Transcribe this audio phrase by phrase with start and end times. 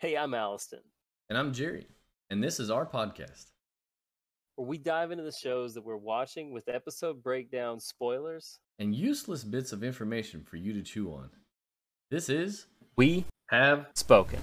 [0.00, 0.80] Hey, I'm Alliston,
[1.28, 1.86] And I'm Jerry.
[2.30, 3.46] And this is our podcast.
[4.56, 8.58] where we dive into the shows that we're watching with episode breakdown spoilers.
[8.78, 11.28] And useless bits of information for you to chew on.
[12.10, 12.66] This is
[12.96, 14.40] We Have spoken.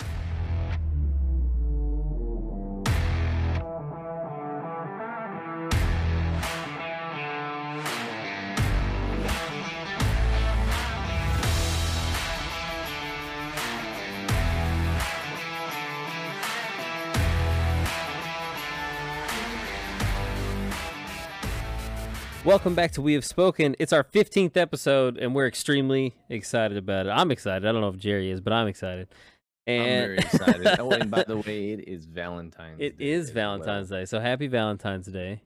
[22.48, 23.76] Welcome back to We Have Spoken.
[23.78, 27.10] It's our 15th episode, and we're extremely excited about it.
[27.10, 27.68] I'm excited.
[27.68, 29.10] I don't know if Jerry is, but I'm excited.
[29.66, 30.80] And I'm very excited.
[30.80, 34.00] oh, and by the way, it is Valentine's It Day is Valentine's well.
[34.00, 35.42] Day, so happy Valentine's Day.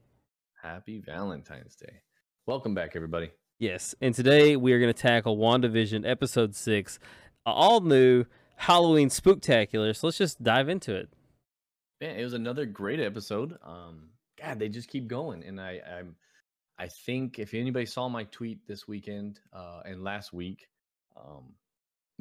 [0.61, 2.03] Happy Valentine's Day.
[2.45, 3.31] Welcome back, everybody.
[3.57, 6.99] Yes, and today we are going to tackle WandaVision episode six,
[7.47, 8.25] all new
[8.57, 9.95] Halloween spooktacular.
[9.95, 11.09] So let's just dive into it.
[11.99, 13.57] Man, it was another great episode.
[13.65, 15.43] Um, God, they just keep going.
[15.43, 16.15] And I I'm
[16.81, 20.59] I think if anybody saw my tweet this weekend uh and last week,
[21.15, 21.53] um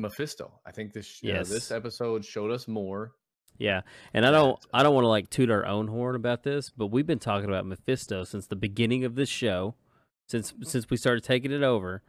[0.01, 0.61] Mephisto.
[0.67, 3.13] I think this uh, this episode showed us more
[3.59, 3.83] Yeah,
[4.15, 6.87] and I don't, I don't want to like toot our own horn about this, but
[6.87, 9.75] we've been talking about Mephisto since the beginning of this show,
[10.29, 12.03] since since we started taking it over,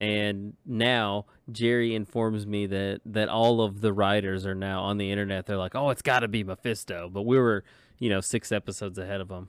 [0.00, 5.10] and now Jerry informs me that that all of the writers are now on the
[5.12, 5.46] internet.
[5.46, 7.62] They're like, oh, it's got to be Mephisto, but we were,
[8.00, 9.48] you know, six episodes ahead of them.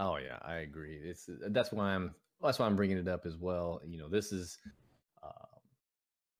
[0.00, 0.98] Oh yeah, I agree.
[1.04, 3.80] It's uh, that's why I'm that's why I'm bringing it up as well.
[3.86, 4.58] You know, this is
[5.22, 5.58] uh,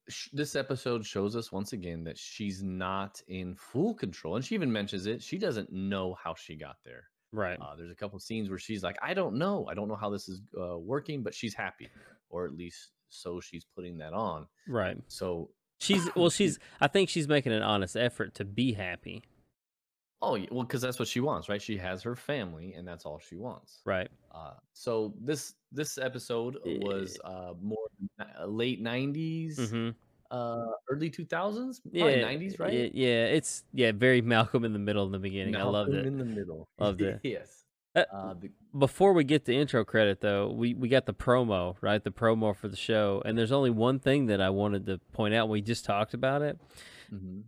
[0.08, 4.54] sh- this episode shows us once again that she's not in full control, and she
[4.54, 5.22] even mentions it.
[5.22, 7.04] She doesn't know how she got there.
[7.32, 7.58] Right.
[7.60, 10.08] Uh, there's a couple scenes where she's like, "I don't know, I don't know how
[10.08, 11.90] this is uh, working," but she's happy,
[12.30, 14.46] or at least so she's putting that on.
[14.66, 14.96] Right.
[15.08, 16.30] So, She's well.
[16.30, 16.58] She's.
[16.80, 19.22] I think she's making an honest effort to be happy.
[20.22, 21.60] Oh well, because that's what she wants, right?
[21.62, 23.80] She has her family, and that's all she wants.
[23.84, 24.08] Right.
[24.34, 27.86] Uh, so this this episode was uh, more
[28.20, 29.90] uh, late '90s, Mm-hmm.
[30.30, 32.04] uh, early 2000s, Yeah.
[32.06, 32.72] '90s, right?
[32.72, 33.24] Yeah, yeah.
[33.26, 33.92] It's yeah.
[33.92, 35.56] Very Malcolm in the Middle in the beginning.
[35.56, 36.08] I loved Malcolm it.
[36.08, 36.68] in the middle.
[36.78, 37.20] Loved it.
[37.22, 37.64] yes.
[37.96, 38.34] Uh, Uh,
[38.78, 42.02] Before we get to intro credit, though, we, we got the promo, right?
[42.04, 43.20] The promo for the show.
[43.24, 45.48] And there's only one thing that I wanted to point out.
[45.48, 46.56] We just talked about it.
[47.12, 47.42] mhm.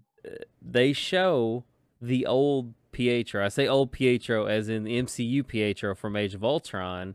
[0.60, 1.64] They show
[2.02, 3.44] the old Pietro.
[3.44, 7.14] I say old Pietro as in the MCU Pietro from Age of Ultron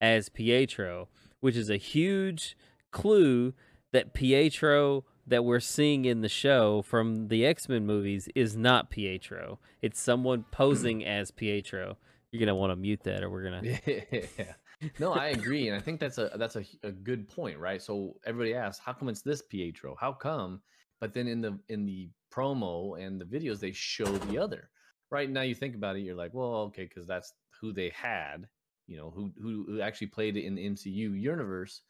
[0.00, 1.08] as Pietro,
[1.40, 2.56] which is a huge
[2.90, 3.54] clue
[3.92, 8.90] that Pietro that we're seeing in the show from the X Men movies is not
[8.90, 9.58] Pietro.
[9.80, 11.96] It's someone posing as Pietro.
[12.30, 13.62] You're gonna want to mute that, or we're gonna.
[13.86, 14.52] Yeah.
[14.98, 17.80] No, I agree, and I think that's a that's a, a good point, right?
[17.80, 19.96] So everybody asks, how come it's this Pietro?
[19.98, 20.60] How come?
[21.00, 24.70] But then in the in the promo and the videos, they show the other.
[25.10, 28.48] Right now, you think about it, you're like, well, okay, because that's who they had,
[28.86, 31.82] you know, who who who actually played it in the MCU universe.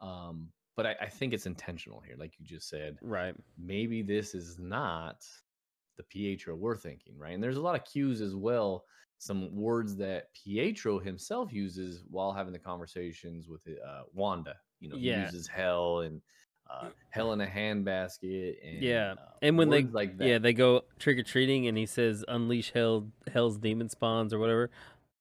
[0.00, 2.98] Um, but I, I think it's intentional here, like you just said.
[3.00, 3.34] Right.
[3.56, 5.24] maybe this is not
[5.96, 7.32] the Pietro we're thinking, right?
[7.32, 8.84] And there's a lot of cues as well,
[9.16, 14.54] some words that Pietro himself uses while having the conversations with uh, Wanda.
[14.80, 15.14] You know, Yeah.
[15.14, 16.20] he uses hell and
[16.70, 20.26] uh, hell in a handbasket, and Yeah, uh, And when they like that.
[20.26, 24.38] yeah they go trick or treating and he says unleash hell hell's demon spawns or
[24.38, 24.70] whatever.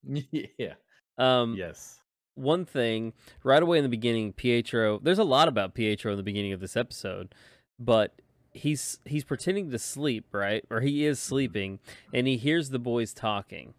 [0.32, 0.74] yeah,
[1.18, 2.00] Um, yes,
[2.36, 3.14] one thing
[3.44, 5.00] right away in the beginning, Pietro.
[5.02, 7.34] There's a lot about Pietro in the beginning of this episode,
[7.80, 8.14] but
[8.54, 10.64] he's he's pretending to sleep, right?
[10.70, 11.80] Or he is sleeping,
[12.14, 13.74] and he hears the boys talking,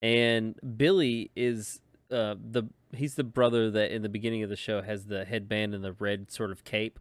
[0.00, 1.80] and Billy is
[2.10, 5.74] uh the he's the brother that in the beginning of the show has the headband
[5.74, 6.98] and the red sort of cape,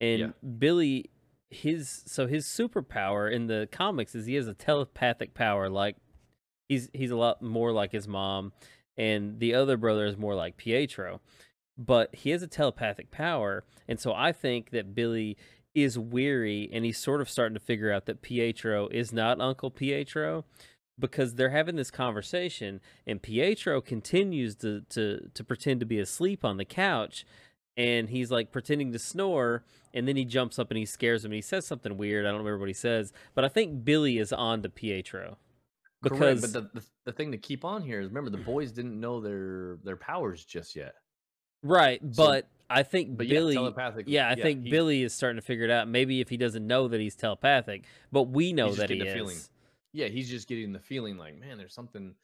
[0.00, 0.30] and Yeah.
[0.58, 1.10] Billy
[1.50, 5.96] his so his superpower in the comics is he has a telepathic power like
[6.66, 8.52] he's he's a lot more like his mom
[8.96, 11.20] and the other brother is more like Pietro.
[11.78, 15.36] But he has a telepathic power, and so I think that Billy
[15.74, 19.70] is weary and he's sort of starting to figure out that Pietro is not Uncle
[19.70, 20.44] Pietro
[21.02, 26.42] because they're having this conversation and Pietro continues to to to pretend to be asleep
[26.46, 27.26] on the couch
[27.76, 31.32] and he's like pretending to snore and then he jumps up and he scares him
[31.32, 32.24] and he says something weird.
[32.24, 35.36] I don't remember what he says, but I think Billy is on to Pietro.
[36.02, 36.20] correct.
[36.20, 38.98] Because But the, the the thing to keep on here is remember the boys didn't
[38.98, 40.94] know their their powers just yet.
[41.62, 43.54] Right, So- but I think But yeah, Billy.
[43.54, 44.06] telepathic.
[44.08, 45.88] Yeah, I think he- Billy is starting to figure it out.
[45.88, 49.50] Maybe if he doesn't know that he's telepathic, but we know that he is.
[49.92, 52.14] Yeah, he's just getting the feeling like, man, there's something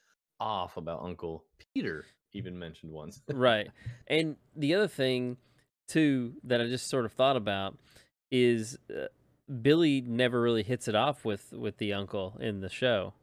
[0.41, 1.45] off about Uncle
[1.75, 2.05] Peter.
[2.33, 3.21] Even mentioned once.
[3.29, 3.71] right.
[4.07, 5.39] And the other thing
[5.89, 7.77] too that I just sort of thought about
[8.31, 9.07] is uh,
[9.63, 13.15] Billy never really hits it off with with the uncle in the show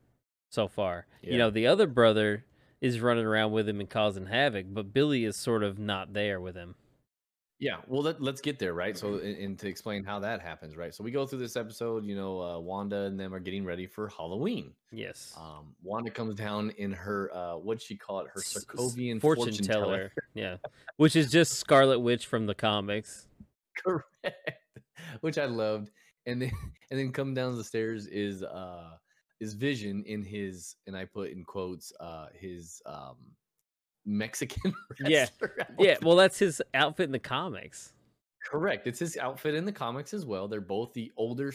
[0.49, 1.05] so far.
[1.21, 2.45] You know, the other brother
[2.81, 6.39] is running around with him and causing havoc, but Billy is sort of not there
[6.39, 6.75] with him.
[7.57, 8.97] Yeah, well, let, let's get there, right?
[8.97, 10.93] So, and, and to explain how that happens, right?
[10.93, 12.05] So, we go through this episode.
[12.05, 14.73] You know, uh, Wanda and them are getting ready for Halloween.
[14.91, 15.33] Yes.
[15.37, 18.27] Um, Wanda comes down in her uh, what'd she call it?
[18.33, 20.11] Her Sokovian fortune, teller.
[20.33, 20.57] yeah.
[20.97, 23.27] Which is just Scarlet Witch from the comics.
[23.77, 24.51] correct,
[25.21, 25.91] which I loved.
[26.25, 26.51] And then,
[26.91, 28.91] and then come down the stairs is uh
[29.39, 33.15] is Vision in his, and I put in quotes, uh, his um
[34.05, 36.03] Mexican Yeah, wrestler Yeah, outfit.
[36.03, 37.93] well that's his outfit in the comics.
[38.43, 38.85] Correct.
[38.87, 40.47] It's his outfit in the comics as well.
[40.47, 41.51] They're both the older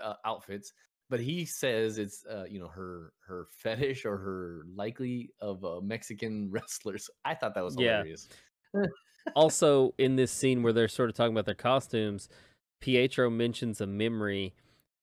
[0.00, 0.72] uh, outfits,
[1.08, 5.80] but he says it's uh, you know her her fetish or her likely of uh,
[5.80, 7.10] Mexican wrestlers.
[7.24, 8.04] I thought that was Yeah.
[8.04, 8.28] hilarious.
[9.34, 12.28] also in this scene where they're sort of talking about their costumes,
[12.80, 14.54] Pietro mentions a memory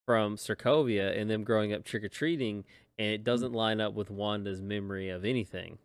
[0.06, 2.66] from Sokovia and them growing up trick or treating,
[2.98, 3.16] and Mm.
[3.16, 5.78] it doesn't line up with Wanda's memory of anything.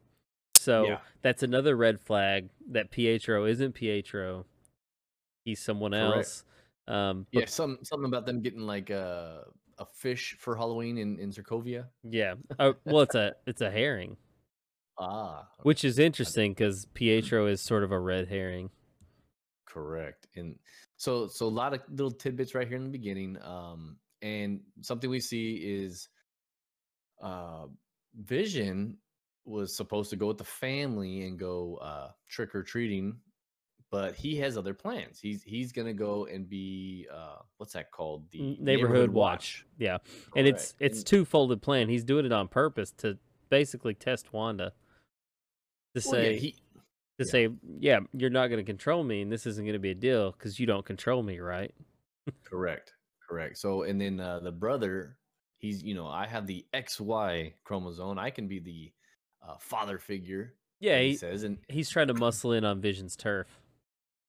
[0.62, 0.98] So Yeah.
[1.22, 4.46] that's another red flag that Pietro isn't Pietro.
[5.44, 6.26] He's someone Correct.
[6.28, 6.44] else.
[6.86, 9.44] Um, but Yeah, some something about them getting like a
[9.78, 11.88] a fish for Halloween in in Sokovia.
[12.02, 12.34] yeah.
[12.58, 14.16] Oh, well, it's a it's a herring,
[14.98, 18.70] Ah, which is interesting because Pietro is sort of a red herring.
[19.66, 20.26] correct.
[20.36, 20.58] And
[20.96, 23.40] so so a lot of little tidbits right here in the beginning.
[23.42, 26.08] Um, and something we see is
[27.22, 27.66] uh
[28.14, 28.98] Vision
[29.44, 33.16] was supposed to go with the family and go uh trick or treating,
[33.90, 35.18] but he has other plans.
[35.20, 38.30] He's he's gonna go and be uh what's that called?
[38.30, 39.66] The N- neighborhood watch.
[39.78, 39.98] Yeah,
[40.36, 41.88] and it's it's And- two-folded plan.
[41.88, 43.18] He's doing it on purpose to
[43.50, 44.72] basically test Wanda
[45.94, 46.50] to well, yeah, say he
[47.18, 47.30] to yeah.
[47.30, 47.48] say,
[47.78, 50.32] yeah, you're not going to control me, and this isn't going to be a deal
[50.32, 51.74] because you don't control me, right?
[52.44, 52.94] Correct.
[53.28, 53.58] Correct.
[53.58, 55.16] So and then uh, the brother,
[55.58, 58.18] he's you know I have the XY chromosome.
[58.18, 58.92] I can be the
[59.46, 60.54] uh, father figure.
[60.80, 63.46] Yeah, he he, says, and he's trying to muscle in on Vision's turf.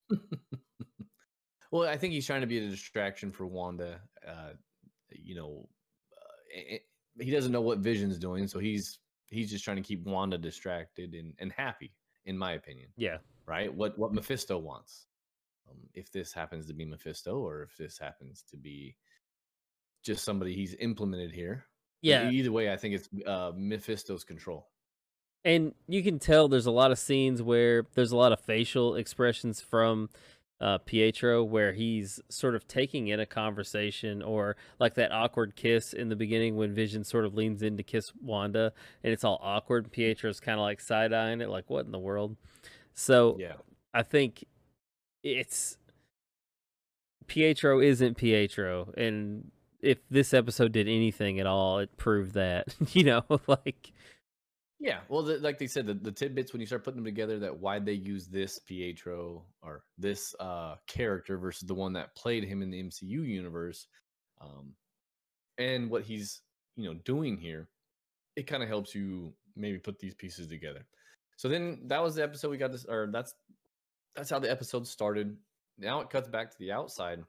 [1.71, 3.99] well, I think he's trying to be a distraction for Wanda.
[4.27, 4.51] Uh,
[5.11, 5.67] you know,
[6.13, 6.83] uh, a-
[7.19, 11.13] he doesn't know what Vision's doing, so he's he's just trying to keep Wanda distracted
[11.13, 11.91] and and happy,
[12.25, 12.89] in my opinion.
[12.97, 13.73] Yeah, Right?
[13.73, 15.07] What what Mephisto wants.
[15.69, 18.95] Um, if this happens to be Mephisto, or if this happens to be
[20.03, 21.65] just somebody he's implemented here.
[22.01, 24.67] Yeah, Either way, I think it's uh, Mephisto's control.
[25.45, 28.95] And you can tell there's a lot of scenes where there's a lot of facial
[28.95, 30.09] expressions from
[30.61, 35.91] uh, Pietro where he's sort of taking in a conversation or like that awkward kiss
[35.91, 38.71] in the beginning when Vision sort of leans in to kiss Wanda
[39.03, 39.91] and it's all awkward.
[39.91, 42.37] Pietro's kind of like side eyeing it, like, what in the world?
[42.93, 43.55] So Yeah.
[43.93, 44.45] I think
[45.21, 45.77] it's
[47.27, 48.93] Pietro isn't Pietro.
[48.95, 49.51] And
[49.81, 53.91] if this episode did anything at all, it proved that, you know, like,
[54.83, 54.99] Yeah.
[55.07, 57.57] Well, the, like they said, the, the tidbits when you start putting them together, that
[57.57, 62.61] why they use this Pietro or this uh, character versus the one that played him
[62.61, 63.87] in the MCU universe,
[64.41, 64.73] um,
[65.57, 66.41] and what he's
[66.75, 67.69] you know doing here,
[68.35, 70.85] it kind of helps you maybe put these pieces together.
[71.37, 73.35] So then that was the episode we got this, or that's
[74.17, 75.37] that's how the episode started.
[75.77, 77.23] Now it cuts back to the outside,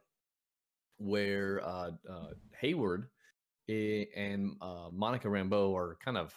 [0.99, 2.31] where uh, uh,
[2.61, 3.11] Hayward
[3.69, 6.35] eh, and uh, Monica Rambeau are kind of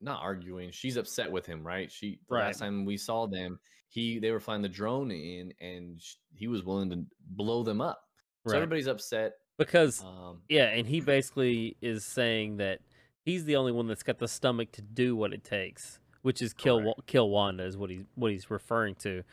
[0.00, 0.70] not arguing.
[0.70, 1.90] She's upset with him, right?
[1.90, 2.46] She Right.
[2.46, 6.48] last time we saw them, he they were flying the drone in, and sh- he
[6.48, 8.00] was willing to blow them up.
[8.46, 9.32] So everybody's upset.
[9.58, 12.80] because Um, Yeah, and he basically is saying that
[13.24, 16.52] he's the only one that's got the stomach to do what it takes, which is
[16.52, 17.06] kill Correct.
[17.06, 19.24] kill Wanda is what he's what he's referring to.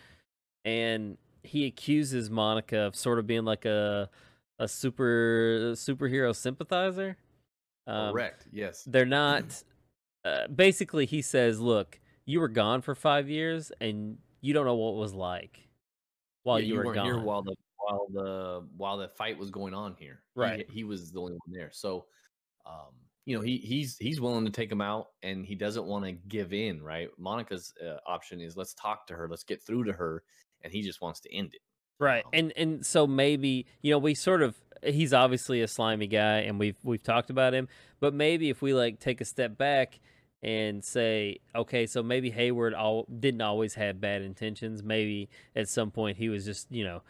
[0.66, 4.10] And he accuses Monica of sort of being like a
[4.60, 7.18] a super superhero sympathizer.
[7.86, 8.48] Um, correct.
[8.52, 8.84] Yes.
[8.86, 9.62] They're not
[10.26, 14.76] uh, basically he says, "Look, you were gone for 5 years and you don't know
[14.76, 15.68] what it was like
[16.44, 19.52] while Yeah, you, were weren't gone." here while the while the while the fight was
[19.52, 20.24] going on here.
[20.36, 20.70] He- Right.
[20.72, 21.70] He, was the only one there.
[21.72, 22.06] So,
[22.66, 22.94] um,
[23.26, 26.12] you know, he he's he's willing to take him out, and he doesn't want to
[26.14, 26.82] give in.
[26.82, 27.10] Right.
[27.18, 30.24] Monica's uh, option is let's talk to her, let's get through to her,
[30.62, 31.62] and he just wants to end it.
[32.00, 32.24] Right.
[32.26, 36.40] Um, And and so maybe, you know, we sort of he's obviously a slimy guy
[36.40, 37.68] and we've we've talked about him,
[38.00, 40.00] but maybe if we like take a step back
[40.44, 44.84] and say, okay, so maybe Hayward all didn't always have bad intentions.
[44.84, 47.02] Maybe at some point he was just, you know,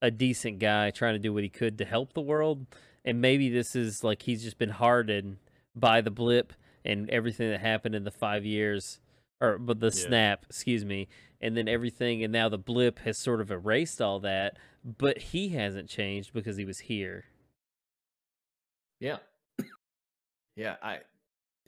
[0.00, 2.66] a decent guy trying to do what he could to help the world.
[3.04, 5.38] And maybe this is like he's just been hardened
[5.74, 6.52] by the blip
[6.84, 9.00] and everything that happened in the five years
[9.40, 10.06] or but the Yeah.
[10.06, 11.08] snap, excuse me,
[11.40, 15.48] and then everything and now the blip has sort of erased all that, but he
[15.50, 17.24] hasn't changed because he was here.
[19.00, 19.18] Yeah.
[20.56, 21.00] Yeah, I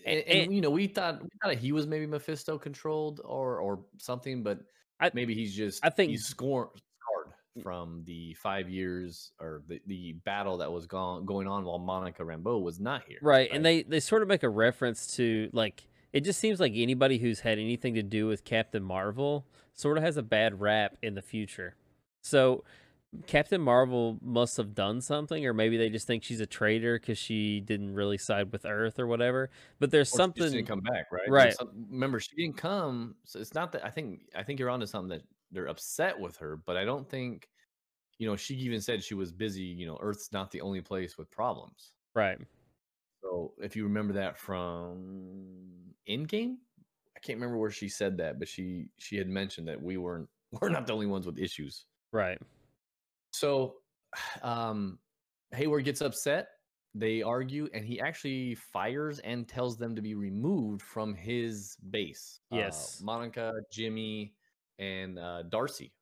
[0.06, 3.58] And- and, and, you know, we thought we thought he was maybe Mephisto controlled or
[3.60, 4.60] or something, but
[5.00, 7.62] I- maybe he's just I think- he's scorn, scarred mm.
[7.62, 12.22] from the five years or the, the battle that was gone going on while Monica
[12.22, 13.18] Rambeau was not here.
[13.22, 16.72] Right, and they they sort of make a reference to like it just seems like
[16.74, 20.96] anybody who's had anything to do with Captain Marvel sort of has a bad rap
[21.02, 21.76] in the future.
[22.22, 22.64] So
[23.26, 27.16] Captain Marvel must have done something, or maybe they just think she's a traitor because
[27.16, 29.50] she didn't really side with Earth or whatever.
[29.78, 31.28] But there's Or she something didn't come back, right?
[31.28, 31.54] Right.
[31.54, 33.16] Some- remember, she didn't come.
[33.24, 36.36] So it's not that I think I think you're onto something that they're upset with
[36.36, 37.48] her, but I don't think,
[38.18, 39.62] you know, she even said she was busy.
[39.62, 41.92] You know, Earth's not the only place with problems.
[42.14, 42.38] right.
[43.22, 46.56] So if you remember that from Endgame,
[47.16, 50.28] I can't remember where she said that, but she she had mentioned that we weren't
[50.60, 51.86] we're not the only ones with issues.
[52.12, 52.38] Right.
[53.38, 53.76] So
[54.42, 54.98] um
[55.52, 56.48] Hayward gets upset.
[56.94, 62.40] They argue, and he actually fires and tells them to be removed from his base.
[62.52, 63.00] Uh, Yes.
[63.02, 64.34] Monica, Jimmy,
[64.78, 65.92] and uh, Darcy.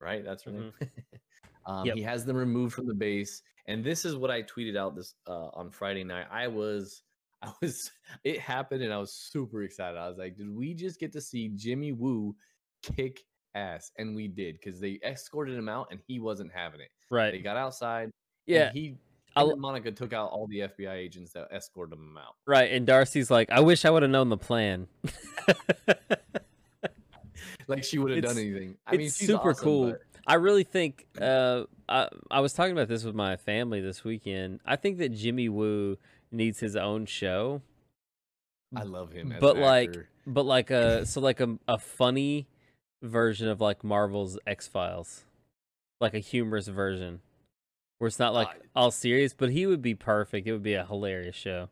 [0.00, 0.72] Right, that's her name.
[1.66, 1.96] um, Yep.
[1.96, 5.14] He has them removed from the base, and this is what I tweeted out this
[5.26, 6.26] uh, on Friday night.
[6.30, 7.02] I was,
[7.42, 7.90] I was,
[8.24, 9.98] it happened, and I was super excited.
[9.98, 12.36] I was like, did we just get to see Jimmy Woo
[12.82, 13.90] kick ass?
[13.98, 16.90] And we did because they escorted him out, and he wasn't having it.
[17.10, 18.10] Right, they got outside.
[18.46, 18.68] Yeah.
[18.68, 18.96] and he.
[19.36, 22.34] I'll- Monica took out all the FBI agents that escorted him out.
[22.46, 22.70] Right.
[22.70, 24.86] And Darcy's like, I wish I would have known the plan.
[27.66, 28.76] Like she would have done anything.
[28.86, 29.90] I mean, it's she's super awesome, cool.
[29.92, 34.04] but- I really think uh, I I was talking about this with my family this
[34.04, 34.60] weekend.
[34.64, 35.98] I think that Jimmy Woo
[36.30, 37.60] needs his own show,
[38.74, 39.32] I love him.
[39.32, 40.08] As but like, actor.
[40.26, 42.46] but like a so like a a funny
[43.04, 45.24] version of like Marvel's X Files,
[46.00, 47.20] like a humorous version,
[47.98, 49.34] where it's not like Uh, all serious.
[49.34, 50.46] But he would be perfect.
[50.46, 51.68] It would be a hilarious show.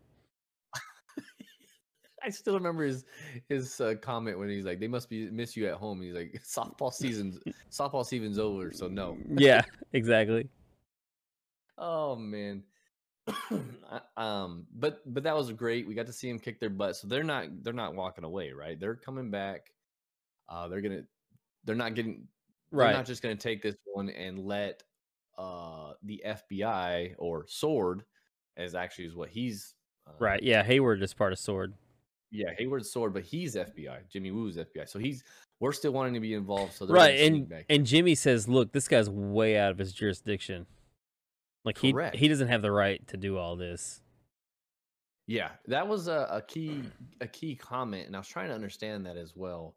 [2.23, 3.05] I still remember his
[3.49, 6.41] his uh, comment when he's like, "They must be miss you at home." He's like,
[6.45, 7.39] "Softball season's
[7.71, 9.63] softball season's over, so no." Yeah,
[9.93, 10.49] exactly.
[11.79, 12.63] Oh man.
[14.17, 15.87] Um, but but that was great.
[15.87, 16.97] We got to see him kick their butt.
[16.97, 18.79] So they're not they're not walking away, right?
[18.79, 19.71] They're coming back.
[20.49, 21.03] Uh, they're gonna
[21.65, 22.27] they're not getting
[22.71, 22.93] they're Right.
[22.95, 24.83] not just gonna take this one and let
[25.39, 28.05] uh the FBI or Sword,
[28.57, 29.75] as actually is what he's
[30.07, 30.43] uh, Right.
[30.43, 30.63] Yeah.
[30.63, 31.75] Hayward is part of Sword.
[32.35, 34.09] Yeah, Hayward's sword, but he's FBI.
[34.09, 34.89] Jimmy Woo's FBI.
[34.89, 35.23] So he's
[35.61, 36.73] we're still wanting to be involved.
[36.73, 40.67] So they're right and and jimmy says look this guy's way out of his jurisdiction
[41.65, 42.17] like he Correct.
[42.17, 44.01] he doesn't have the right to do all this
[45.27, 46.83] yeah, that was a, a key
[47.21, 49.77] a key comment, and I was trying to understand that as well.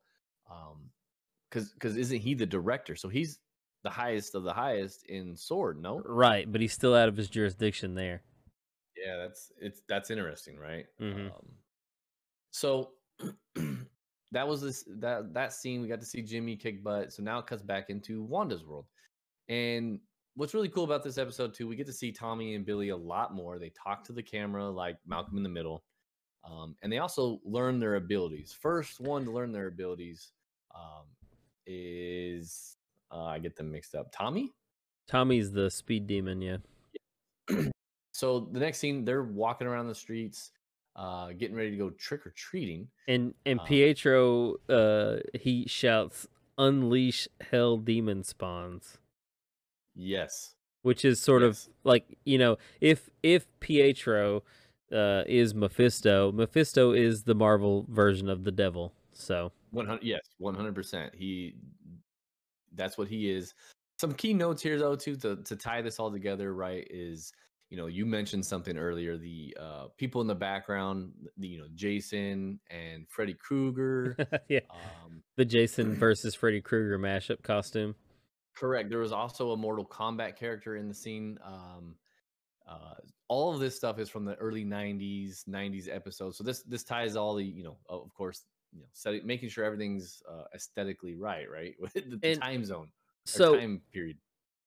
[0.51, 0.89] Um,
[1.49, 2.95] because because isn't he the director?
[2.95, 3.39] So he's
[3.83, 5.81] the highest of the highest in sword.
[5.81, 8.23] No, right but he's still out of his jurisdiction there
[9.05, 10.85] yeah, that's it's that's interesting, right?
[10.99, 11.31] Mhm.
[11.31, 11.51] Um,
[12.51, 12.91] so
[14.31, 15.81] that was this that that scene.
[15.81, 17.13] We got to see Jimmy kick butt.
[17.13, 18.85] So now it cuts back into Wanda's world,
[19.49, 19.99] and
[20.35, 22.97] what's really cool about this episode too, we get to see Tommy and Billy a
[22.97, 23.59] lot more.
[23.59, 25.83] They talk to the camera like Malcolm in the Middle,
[26.49, 28.57] um, and they also learn their abilities.
[28.59, 30.31] First one to learn their abilities
[30.73, 31.05] um,
[31.65, 32.77] is
[33.12, 34.12] uh, I get them mixed up.
[34.12, 34.53] Tommy.
[35.07, 36.57] tommy's the speed demon yeah
[38.13, 40.51] So the next scene, they're walking around the streets,
[40.95, 42.88] uh, getting ready to go trick or treating.
[43.10, 48.98] and and Um, pietro uh he shouts unleash hell demon spawns
[49.95, 50.55] Yes.
[50.84, 51.67] which is sort Yes.
[51.67, 54.43] of like you know if if pietro
[54.91, 60.03] uh is mephisto mephisto is the marvel version of the devil so One hundred.
[60.03, 61.13] Yes, one hundred percent.
[61.15, 61.55] He.
[62.74, 63.53] That's what he is.
[64.00, 66.53] Some key notes here, though, too, to to tie this all together.
[66.53, 66.88] Right?
[66.89, 67.31] Is
[67.69, 69.17] you know you mentioned something earlier.
[69.17, 74.15] The uh, people in the background, the you know Jason and Freddy Krueger.
[74.50, 77.95] yeah um, the jason versus freddy krueger mashup costume
[78.55, 78.89] Correct.
[78.89, 81.38] There was also a Mortal Kombat character in the scene.
[81.45, 81.95] Um,
[82.67, 82.95] uh,
[83.27, 86.38] all of this stuff is from the early '90s, '90s episodes.
[86.38, 88.43] So this this ties all the you know, of course,
[88.75, 92.89] you know, setting, making sure everything's uh, aesthetically right, right, with the, time zone,
[93.25, 94.17] so time period.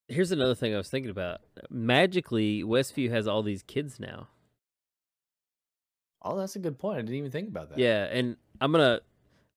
[0.09, 1.41] here's another thing I was thinking about.
[1.71, 4.29] Magically, Westview has all these kids now.
[6.23, 6.99] Oh, that's a good point.
[6.99, 7.79] I didn't even think about that.
[7.79, 9.00] Yeah, and I'm gonna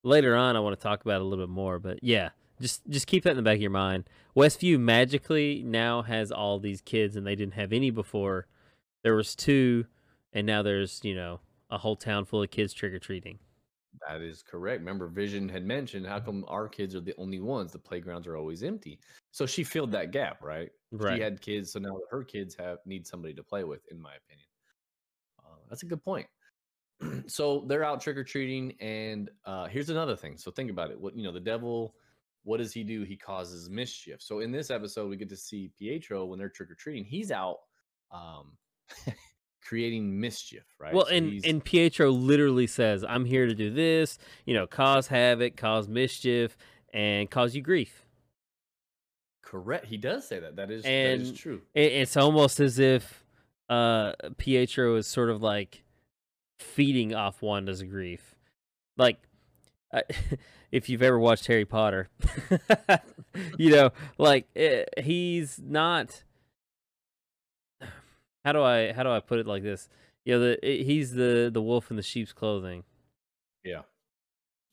[0.04, 0.56] later on.
[0.56, 2.30] I want to talk about it a little bit more, but yeah,
[2.60, 4.04] just just keep that in the back of your mind.
[4.36, 8.48] Westview magically now has all these kids, and they didn't have any before.
[9.04, 9.86] There was two,
[10.32, 11.40] and now there's you know
[11.70, 13.40] a whole town full of kids trick or treating.
[14.08, 14.80] That is correct.
[14.80, 17.72] Remember, Vision had mentioned how come our kids are the only ones?
[17.72, 19.00] The playgrounds are always empty.
[19.32, 20.70] So she filled that gap, right?
[20.92, 21.16] Right.
[21.16, 24.14] She had kids, so now her kids have need somebody to play with, in my
[24.16, 24.48] opinion.
[25.40, 26.28] Uh, that's a good point.
[27.28, 30.38] so they're out trick or treating, and uh, here's another thing.
[30.38, 31.00] So think about it.
[31.00, 31.96] What you know, the devil.
[32.44, 33.04] What does he do?
[33.04, 34.20] He causes mischief.
[34.20, 37.06] So in this episode, we get to see Pietro when they're trick or treating.
[37.06, 37.58] He's out
[38.12, 38.58] um,
[39.62, 40.94] creating mischief, right?
[40.94, 44.18] Well, So and and Pietro literally says, "I'm here to do this.
[44.46, 46.58] You know, cause havoc, cause mischief,
[46.94, 48.06] and cause you grief."
[49.44, 49.86] correct.
[49.86, 50.56] He does say that.
[50.56, 51.62] That is that is And true.
[51.74, 53.26] It, it's almost as if
[53.70, 55.84] uh Pietro is sort of like
[56.60, 58.36] feeding off Wanda's grief.
[58.98, 59.18] Like
[59.94, 60.04] I,
[60.72, 62.08] if you've ever watched Harry Potter,
[63.58, 66.24] you know, like eh, he's not
[68.44, 69.90] How do I how do I put it like this?
[70.26, 72.84] You know, the eh, he's the the wolf in the sheep's clothing.
[73.64, 73.82] Yeah.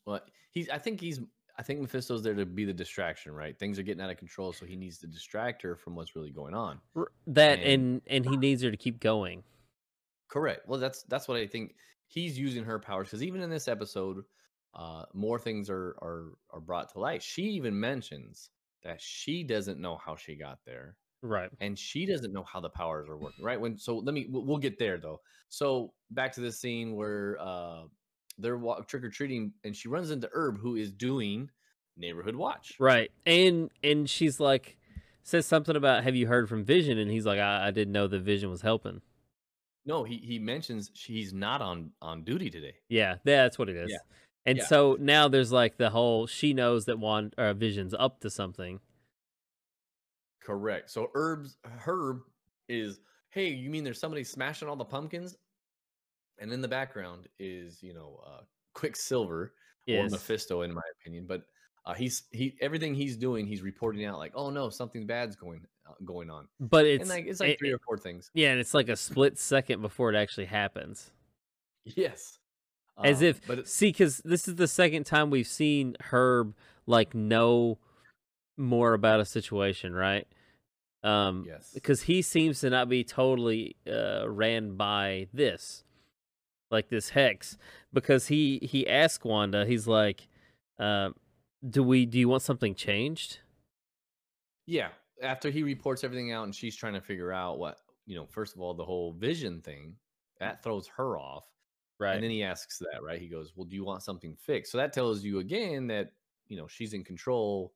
[0.05, 0.21] Well,
[0.51, 0.69] he's.
[0.69, 1.19] I think he's.
[1.57, 3.57] I think Mephisto's there to be the distraction, right?
[3.57, 6.31] Things are getting out of control, so he needs to distract her from what's really
[6.31, 6.79] going on.
[7.27, 9.43] That And- and and he needs her to keep going.
[10.29, 10.67] Correct.
[10.67, 11.75] Well, that's that's what I think.
[12.07, 14.23] He's using her powers because even in this episode,
[14.73, 17.21] uh, more things are are are brought to light.
[17.21, 18.49] She even mentions
[18.83, 20.95] that she doesn't know how she got there.
[21.21, 21.49] Right.
[21.59, 24.57] and she doesn't know how the powers are working right when so let me we'll,
[24.57, 27.83] get there though so back to this scene where uh
[28.37, 31.49] they're wa- trick-or-treating and she runs into herb who is doing
[31.97, 33.11] neighborhood watch Right.
[33.25, 34.77] And and she's like
[35.23, 36.97] says something about have you heard from Vision?
[36.97, 39.01] And he's like, I, I didn't know the Vision was helping.
[39.85, 43.89] no he he mentions she's not on on duty today Yeah, that's what it is.
[43.91, 43.97] Yeah.
[44.45, 44.65] And Yeah.
[44.65, 48.79] so now there's like the whole she knows that one uh, Vision's up to something.
[50.41, 52.21] Correct so herb's herb
[52.67, 55.35] is hey you mean there's somebody smashing all the pumpkins
[56.39, 58.41] and in the background is you know uh
[58.73, 59.53] quicksilver
[59.87, 61.25] or Mephisto, in my opinion.
[61.27, 61.41] But
[61.83, 65.65] uh, he's he everything he's doing, he's reporting out like, oh no, something bad's going
[65.89, 68.29] uh, going on, But it's and like it's like it- three or four things.
[68.35, 71.09] yeah, and it's like a split second before it actually happens.
[71.85, 72.37] Yes,
[73.03, 76.55] As Um, if but it- see, because this is the second time we've seen Herb
[76.85, 77.79] like know
[78.59, 80.27] more about a situation, right?
[81.03, 85.85] Um, yes, because he seems to not be totally uh, ran by this,
[86.71, 87.57] like this hex.
[87.93, 90.27] Because he he asked Wanda, he's like,
[90.77, 91.11] uh,
[91.67, 92.05] "Do we?
[92.05, 93.39] Do you want something changed?"
[94.65, 94.89] yeah.
[95.21, 98.25] After he reports everything out, and she's trying to figure out what you know.
[98.25, 99.95] First of all, the whole vision thing
[100.39, 101.45] that throws her off,
[101.99, 102.13] Right.
[102.15, 103.03] and then he asks that.
[103.03, 106.11] Right, he goes, "Well, do you want something fixed?" So that tells you again that
[106.47, 107.73] you know she's in control.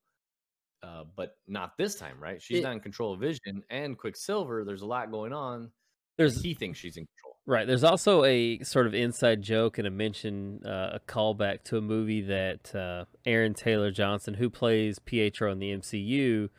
[0.84, 2.42] Uh, but not this time, right?
[2.42, 4.66] She's It- not in control of Vision and Quicksilver.
[4.66, 5.72] There's a lot going on.
[6.18, 7.38] There's he thinks she's in control.
[7.46, 7.66] Right.
[7.66, 11.82] There's also a sort of inside joke and a mention, uh, a callback to a
[11.82, 16.50] movie that uh, Aaron Taylor Johnson, who plays Pietro in the MCU,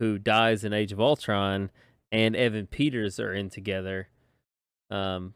[0.00, 1.70] who dies in Age of Ultron,
[2.10, 4.08] and Evan Peters are in together.
[4.90, 5.34] Um,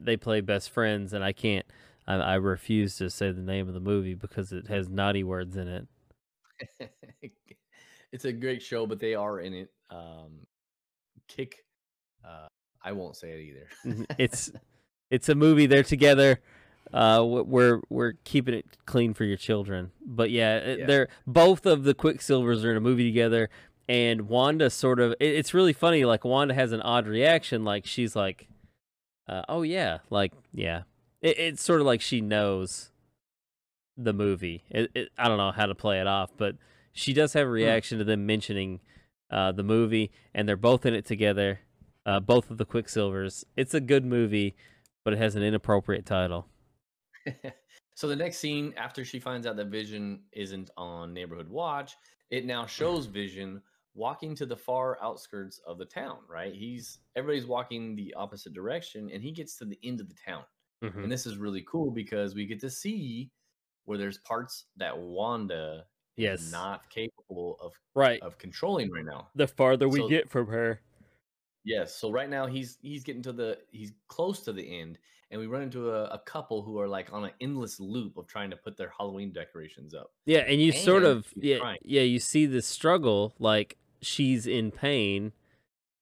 [0.00, 1.66] they play best friends, and I can't.
[2.06, 5.56] I, I refuse to say the name of the movie because it has naughty words
[5.56, 5.86] in it.
[8.12, 9.70] it's a great show, but they are in it.
[9.90, 10.46] Um,
[11.28, 11.64] kick.
[12.24, 12.46] Uh,
[12.82, 13.68] I won't say it either.
[13.84, 14.06] Mhm.
[14.18, 14.52] it's
[15.10, 15.66] it's a movie.
[15.66, 16.40] They're together.
[16.92, 19.92] Uh, we're we're keeping it clean for your children.
[20.04, 20.86] But yeah, Yeah.
[20.86, 23.48] they're both of the Quicksilvers are in a movie together,
[23.88, 25.12] and Wanda sort of.
[25.20, 26.04] It, it's really funny.
[26.04, 27.64] Like Wanda has an odd reaction.
[27.64, 28.48] Like she's like,
[29.28, 30.82] uh, "Oh yeah, like yeah."
[31.22, 32.90] It, it's sort of like she knows
[33.96, 34.64] the movie.
[34.70, 36.56] It, it, I don't know how to play it off, but
[36.92, 38.80] she does have a reaction to them mentioning
[39.30, 41.60] uh, the movie, and they're both in it together.
[42.04, 43.44] Uh, both of the Quicksilvers.
[43.56, 44.56] It's a good movie,
[45.04, 46.48] but it has an inappropriate title.
[47.94, 51.94] so the next scene, after she finds out that Vision isn't on Neighborhood Watch,
[52.30, 53.62] it now shows Vision
[53.94, 56.18] walking to the far outskirts of the town.
[56.28, 56.52] Right?
[56.52, 60.42] He's everybody's walking the opposite direction, and he gets to the end of the town.
[60.82, 61.04] Mhm.
[61.04, 63.30] And this is really cool because we get to see
[63.84, 65.84] where there's parts that Wanda
[66.16, 66.50] Yes.
[66.52, 68.20] not capable of Right.
[68.22, 69.28] of controlling right now.
[69.34, 70.80] The farther we So- get from her.
[71.64, 71.94] Yes.
[71.96, 74.98] So right now he's he's getting to the he's close to the end,
[75.30, 78.26] and we run into a, a couple who are like on an endless loop of
[78.26, 80.12] trying to put their Halloween decorations up.
[80.26, 81.78] Yeah, and you sort of yeah crying.
[81.82, 85.32] yeah you see the struggle like she's in pain,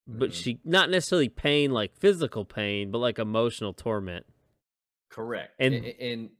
[0.07, 0.35] but Mhm.
[0.35, 4.25] she not necessarily pain like physical pain, but like emotional torment.
[5.11, 5.55] Correct.
[5.59, 6.31] And- And and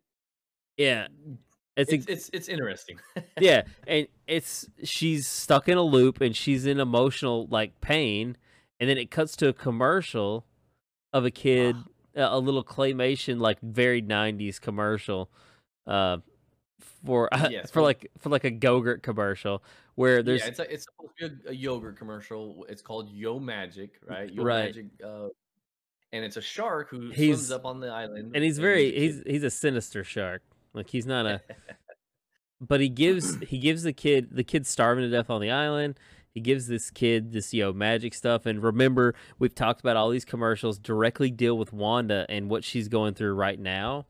[0.79, 1.09] Yeah,
[1.77, 2.99] it's, it's it's, it's interesting.
[3.41, 8.37] yeah, and it's she's stuck in a loop and she's in emotional like pain,
[8.79, 10.45] and then it cuts to a commercial
[11.13, 11.77] of a kid,
[12.15, 15.31] a, a little claymation like very '90s commercial,
[15.87, 16.19] uh,
[17.05, 19.63] for Yes, for like for like a Gogurt commercial
[19.95, 22.65] where there's yeah, it's a, it's supposed to be a, a yogurt commercial.
[22.69, 24.33] It's called Yo Magic, right?
[24.33, 24.67] Yo Right.
[24.67, 25.29] Magic, uh,
[26.13, 29.23] and it's a shark who He's- swims up on the island, and he's very he's
[29.27, 30.43] he's a sinister shark.
[30.75, 31.41] Like he's not a
[32.61, 35.99] but he gives he gives the kid the kid's starving to death on the island.
[36.33, 40.25] He gives this kid this yo magic stuff and remember we've talked about all these
[40.25, 44.07] commercials directly deal with Wanda and what she's going through right now.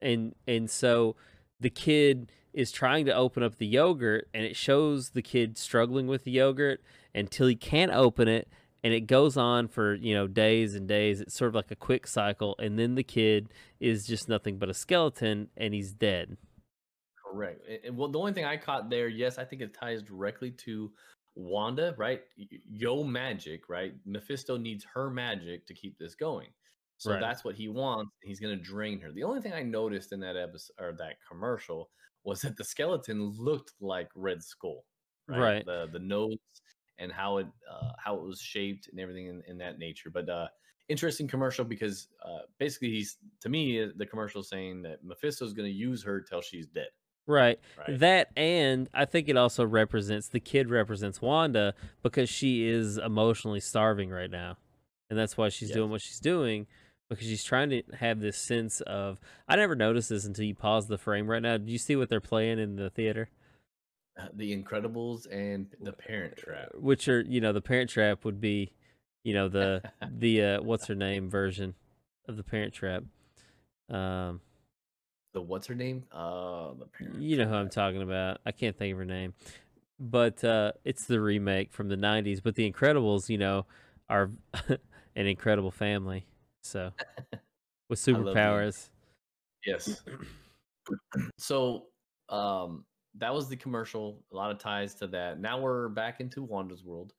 [0.00, 1.16] And and so
[1.58, 6.06] the kid is trying to open up the yogurt and it shows the kid struggling
[6.06, 6.82] with the yogurt
[7.14, 8.48] until he can't open it
[8.82, 11.76] and it goes on for you know days and days it's sort of like a
[11.76, 13.48] quick cycle and then the kid
[13.80, 16.36] is just nothing but a skeleton and he's dead
[17.24, 17.60] Correct.
[17.84, 20.92] And- well, the only thing I caught there, yes, I think it ties directly to
[21.36, 22.22] Wanda, right?
[22.36, 23.94] Yo magic, right?
[24.04, 26.48] Mephisto needs her magic to keep this going.
[26.98, 27.20] So Right.
[27.20, 28.10] that's what he wants.
[28.24, 29.12] He's going to drain her.
[29.12, 31.88] The only thing I noticed in that episode or that commercial
[32.24, 34.84] was that the skeleton looked like Red Skull,
[35.28, 35.38] right?
[35.38, 35.64] Right.
[35.64, 36.36] The the nose
[37.00, 40.10] and how it uh, how it was shaped and everything in, in that nature.
[40.10, 40.48] But uh,
[40.88, 45.68] interesting commercial because uh, basically he's to me uh, the commercial saying that Mephisto's going
[45.70, 46.88] to use her till she's dead.
[47.26, 47.98] right Right.
[48.00, 53.60] that and i think it also represents the kid represents wanda because she is emotionally
[53.60, 54.56] starving right now
[55.10, 55.76] and that's why she's Yes.
[55.76, 56.66] doing what she's doing
[57.08, 60.88] because she's trying to have this sense of i never noticed this until you pause
[60.88, 63.28] the frame right now do you see what they're playing in the theater
[64.34, 66.70] The Incredibles and The Parent Trap.
[66.74, 68.72] which are you know the parent trap would be
[69.24, 69.82] you know the
[70.18, 71.74] the uh what's her name version
[72.28, 73.02] of the parent trap
[73.88, 74.40] um
[75.32, 76.04] The what's her name?
[76.12, 77.20] Uh, The Parent.
[77.22, 79.34] you know who i'm talking about i can't think of her name
[79.98, 83.66] but uh it's the remake from the 90s but the incredibles you know
[84.08, 84.30] are
[85.16, 86.26] an incredible family
[86.62, 86.92] so
[87.88, 88.90] with superpowers
[89.66, 90.02] Yes.
[91.38, 91.86] so,
[92.30, 92.84] um,
[93.18, 94.22] that was the commercial.
[94.32, 95.40] A lot of ties to that.
[95.40, 97.12] Now we're back into Wanda's world,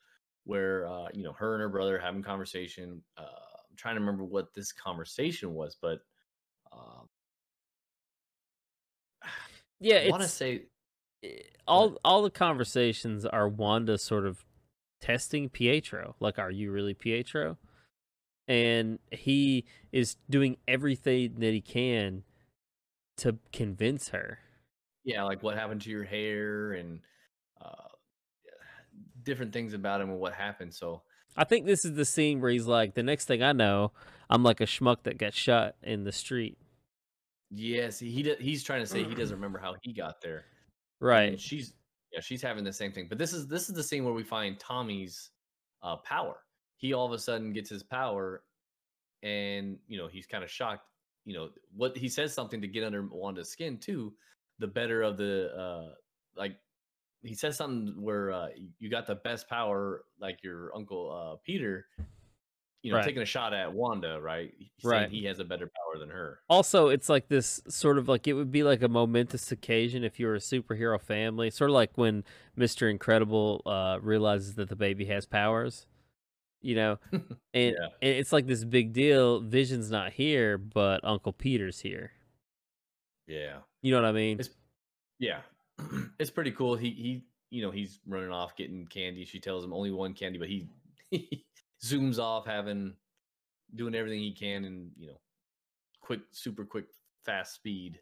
[0.46, 3.02] where uh, you know her and her brother having conversation.
[3.18, 6.00] Uh, I'm trying to remember what this conversation was, but
[6.72, 7.08] um,
[9.80, 10.64] yeah I want to say
[11.24, 14.46] eh, all all the conversations are Wanda sort of
[15.02, 16.16] testing Pietro.
[16.20, 17.58] Like, are you really Pietro?
[18.48, 22.24] And he is doing everything that he can
[23.18, 24.40] to convince her.
[25.04, 27.00] Yeah, like what happened to your hair and
[27.62, 27.88] uh,
[29.24, 30.74] different things about him and what happened.
[30.74, 31.02] So
[31.38, 33.92] I think this is the scene where he's like, the next thing I know,
[34.30, 36.58] I'm like a schmuck that got shot in the street.
[37.50, 40.38] yes, he, he's trying to say he doesn't remember how he got there.
[40.38, 40.46] and
[41.08, 41.40] Right.
[41.40, 41.74] she's
[42.14, 44.22] yeah she's having the same thing but this is this is the scene where we
[44.24, 45.30] find tommy's
[45.82, 46.36] uh power
[46.76, 48.44] he all of a sudden gets his power
[49.24, 50.84] and you know he's kind of shocked
[51.24, 54.14] you know what he says something to get under wanda's skin too
[54.62, 55.94] the better of the uh
[56.38, 56.56] like
[57.24, 58.48] he says something where uh
[58.80, 61.86] you got the best power like your uncle uh peter
[62.84, 63.06] you know Right.
[63.06, 65.10] taking a shot at wanda right He's Right.
[65.10, 68.34] he has a better power than her Also, it's like this sort of like it
[68.34, 71.92] would be like a momentous occasion if you were a superhero family, sort of like
[71.96, 72.24] when
[72.56, 75.86] Mister Incredible uh, realizes that the baby has powers,
[76.62, 77.88] you know, and, Yeah.
[78.02, 79.42] and it's like this big deal.
[79.42, 82.12] Vision's not here, but Uncle Peter's here.
[83.28, 84.40] yeah You know what I mean?
[84.40, 84.56] It's-
[85.20, 85.42] Yeah,
[86.20, 86.76] it's pretty cool.
[86.76, 89.26] He he, you know, he's running off getting candy.
[89.26, 90.68] She tells him only one candy, but he,
[91.12, 91.46] he
[91.84, 92.94] zooms off, having
[93.76, 95.20] doing everything he can, and you know,
[96.02, 96.86] quick, super quick,
[97.26, 98.00] fast speed,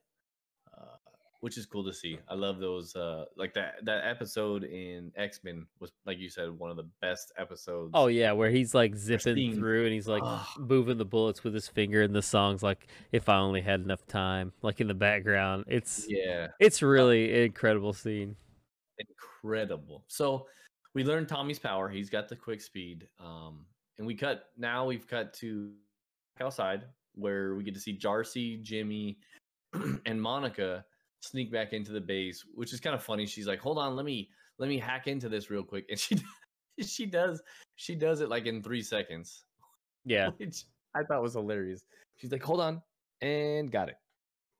[1.41, 2.17] which is cool to see.
[2.27, 2.95] I love those.
[2.95, 6.87] Uh, like that that episode in X Men was, like you said, one of the
[7.01, 7.91] best episodes.
[7.93, 9.55] Oh yeah, where he's like zipping scene.
[9.55, 10.45] through and he's like Ugh.
[10.57, 14.05] moving the bullets with his finger, and the song's like "If I Only Had Enough
[14.07, 15.65] Time," like in the background.
[15.67, 18.35] It's yeah, it's really an incredible scene.
[18.97, 20.03] incredible.
[20.07, 20.47] So
[20.93, 21.89] we learned Tommy's power.
[21.89, 23.07] He's got the quick speed.
[23.19, 23.65] Um,
[23.97, 25.71] and we cut now we've cut to
[26.41, 26.83] outside
[27.15, 29.17] where we get to see Jarcy, Jimmy,
[30.05, 30.85] and Monica
[31.21, 33.25] sneak back into the base, which is kind of funny.
[33.25, 36.15] She's like, "Hold on, let me let me hack into this real quick," and she
[36.81, 37.41] she does
[37.75, 39.45] she does it like in three seconds,
[40.05, 41.81] Yeah, which I thought was hilarious.
[42.17, 42.81] She's like, "Hold on,"
[43.21, 43.97] and got it.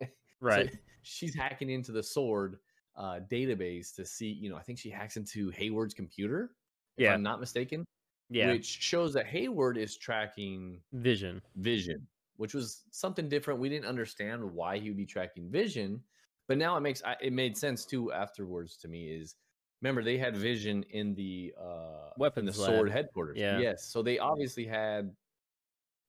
[0.42, 0.70] So right.
[1.02, 2.60] she's hacking into the sword
[2.96, 6.52] uh, database to see, you know, I think she hacks into Hayward's computer,
[6.98, 7.14] if Yeah.
[7.14, 7.84] I'm not mistaken,
[8.30, 11.42] Yeah, which shows that Hayward is tracking Vision.
[11.56, 13.60] Vision, which was something different.
[13.60, 16.02] We didn't understand why he would be tracking Vision,
[16.50, 19.08] but now it makes I- it made sense too afterwards to me.
[19.08, 19.36] Is
[19.82, 22.92] remember they had Vision in the uh, in the sword lab.
[22.92, 23.38] headquarters.
[23.38, 23.60] Yeah.
[23.60, 25.16] Yes, so they obviously had.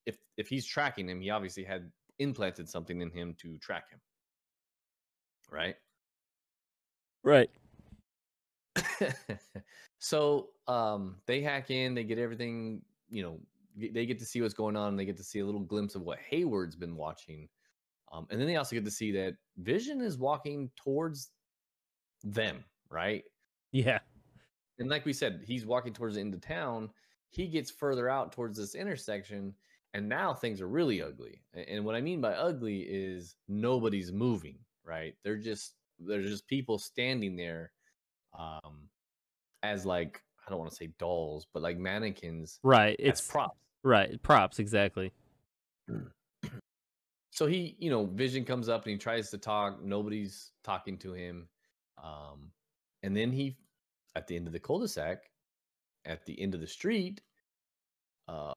[0.07, 4.01] If if he's tracking him, he obviously had implanted something in him to track him.
[5.51, 5.77] right?
[7.23, 7.51] Right.
[9.99, 13.39] so um, they hack in, they get everything, you know,
[13.77, 14.97] they get to see what's going on.
[14.97, 17.49] They get to see a little glimpse of what Hayward's been watching.
[18.13, 21.31] Um, and then they also get to see that Vision is walking towards
[22.25, 23.23] them, right?
[23.73, 24.01] Yeah.
[24.79, 26.91] And like we said, he's walking towards the end of town.
[27.29, 29.55] He gets further out towards this intersection,
[29.95, 31.43] and now things are really ugly.
[31.55, 35.15] And what I mean by ugly is nobody's moving, right?
[35.23, 37.73] They're just there's just people standing there
[38.39, 38.89] um
[39.63, 42.97] as like I don't want to say dolls, but like mannequins Right.
[42.99, 43.59] It's props.
[43.85, 44.21] right.
[44.23, 45.13] Props exactly.
[47.41, 49.83] So he, you know, Vision comes up and he tries to talk.
[49.83, 51.49] Nobody's talking to him.
[51.97, 52.51] Um,
[53.03, 53.57] and then he,
[54.15, 55.23] at the end of the cul-de-sac,
[56.05, 57.23] at the end of the street,
[58.29, 58.53] uh,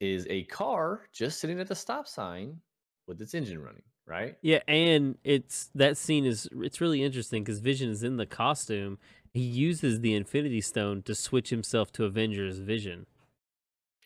[0.00, 2.58] is a car just sitting at the stop sign
[3.06, 3.84] with its engine running.
[4.04, 4.36] Right?
[4.42, 8.98] Yeah, and it's that scene is it's really interesting because Vision is in the costume.
[9.32, 13.06] He uses the Infinity Stone to switch himself to Avengers Vision.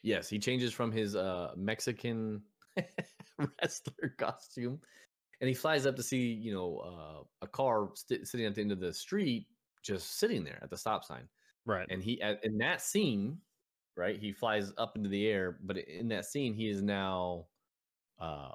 [0.03, 2.43] Yes, he changes from his uh Mexican
[3.39, 4.81] wrestler costume,
[5.41, 8.61] and he flies up to see, you know, uh, a car st- sitting at the
[8.61, 9.47] end of the street,
[9.83, 11.29] just sitting there at the stop sign.
[11.69, 11.87] Right.
[11.91, 13.37] and he at, in that scene
[13.95, 17.45] right he flies up into the air but in that scene he is now
[18.21, 18.53] uh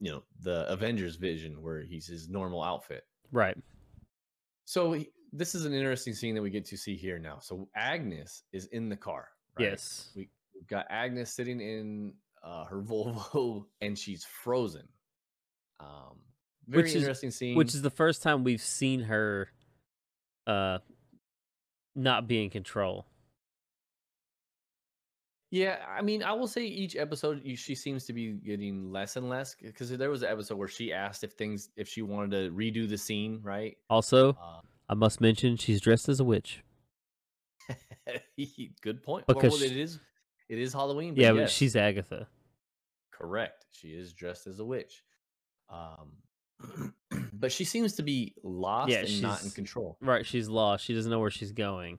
[0.00, 3.56] you know the avengers vision where he's his normal outfit right.
[4.66, 7.66] so he, this is an interesting scene that we get to see here now so
[7.74, 9.28] agnes is in the car
[9.58, 9.70] right?
[9.70, 10.10] Yes.
[10.14, 12.12] we, we've got agnes sitting in
[12.46, 14.86] uh, her volvo and she's frozen
[15.80, 16.16] um
[16.68, 19.48] very Which is- interesting scene Which is the first time we've seen her
[20.46, 20.78] uh
[21.94, 23.06] not be in control.
[25.52, 29.16] Yeah, I mean, I will say each episode you- she seems to be getting less
[29.16, 32.30] and less because there was an episode where she asked if things if she wanted
[32.32, 33.76] to redo the scene, right?
[33.88, 36.62] Also, Uh, I must mention she's dressed as a witch.
[38.82, 39.26] good point.
[39.26, 40.00] Because well, it is
[40.48, 41.14] it is Halloween.
[41.16, 42.28] yeah, yes, but she's Agatha.
[43.16, 43.66] Correct.
[43.72, 45.02] She is dressed as a witch.
[45.70, 46.92] Um,
[47.32, 49.96] but she seems to be lost Yeah, and not in control.
[50.00, 50.84] Right, she's lost.
[50.84, 51.98] She doesn't know where she's going.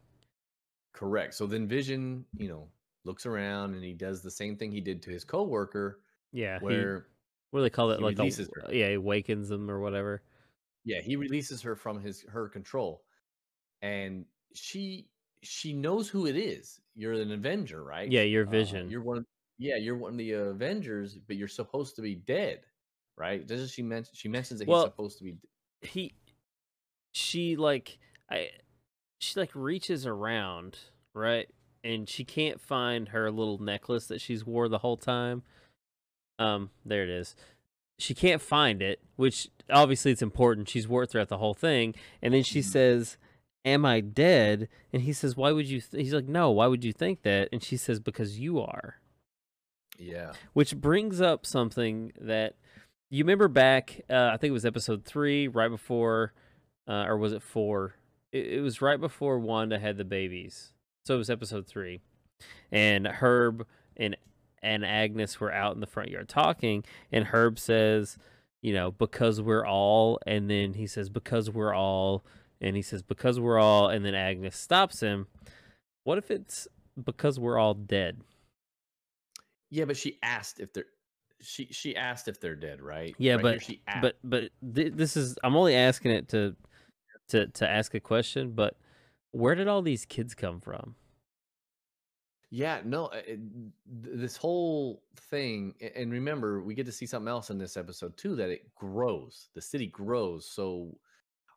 [0.93, 1.33] Correct.
[1.35, 2.67] So then Vision, you know,
[3.05, 5.99] looks around and he does the same thing he did to his coworker,
[6.31, 6.59] Yeah.
[6.59, 7.07] he- where
[7.51, 8.01] what do they call it?
[8.01, 8.73] Like releases her.
[8.73, 10.21] yeah, he awakens them or whatever.
[10.83, 13.03] yeah he releases her from his her control
[13.81, 15.07] and she
[15.43, 18.89] she knows who it is you're an avenger right Yeah, your Uh, vision.
[18.89, 19.25] you're one of,
[19.59, 22.59] yeah you're one of the avengers but you're supposed to be dead
[23.17, 25.47] right doesn't she mention she mentions that Well, he's supposed to be d-
[25.81, 26.13] he
[27.13, 27.97] she like
[28.29, 28.49] I
[29.19, 30.77] she like reaches around,
[31.15, 31.49] right?
[31.83, 35.41] And she can't find her little necklace that she's wore the whole time.
[36.37, 37.35] Um, there it is.
[37.97, 40.69] She can't find it, which obviously it's important.
[40.69, 41.95] She's wore it throughout the whole thing.
[42.21, 42.65] And then she Mhm.
[42.65, 43.17] says,
[43.65, 44.69] Am I dead?
[44.93, 45.81] And he says, Why would you?
[45.81, 46.03] Th-?
[46.03, 47.49] He's like, No, why would you think that?
[47.51, 48.99] And she says, Because you are.
[49.97, 50.33] Yeah.
[50.53, 52.55] Which brings up something that
[53.09, 56.33] you remember back uh, i think it was episode three right before
[56.87, 57.95] uh, or was it four?
[58.31, 60.71] It, it was right before wanda had the babies.
[61.05, 62.01] So it was episode three.
[62.71, 64.15] And herb and
[64.61, 68.17] and agnes were out in the front yard talking and herb says
[68.61, 72.23] you know because we're all and then he says because we're all
[72.59, 75.27] and he says because we're all and then agnes stops him.
[76.03, 76.67] What if it's
[77.01, 78.21] because we're all dead
[79.69, 80.85] yeah but she asked if they're
[81.41, 84.93] she she asked if they're dead right Yeah, Right but- she asked, but but th-
[84.93, 86.55] this is i'm only asking it to
[87.29, 88.77] to to ask a question but
[89.31, 90.95] where did all these kids come from
[92.49, 93.39] Yeah, no, uh, it,
[93.85, 98.35] this whole thing, and remember, we get to see something else in this episode too
[98.37, 99.49] that it grows.
[99.53, 100.49] The city grows.
[100.49, 100.97] So,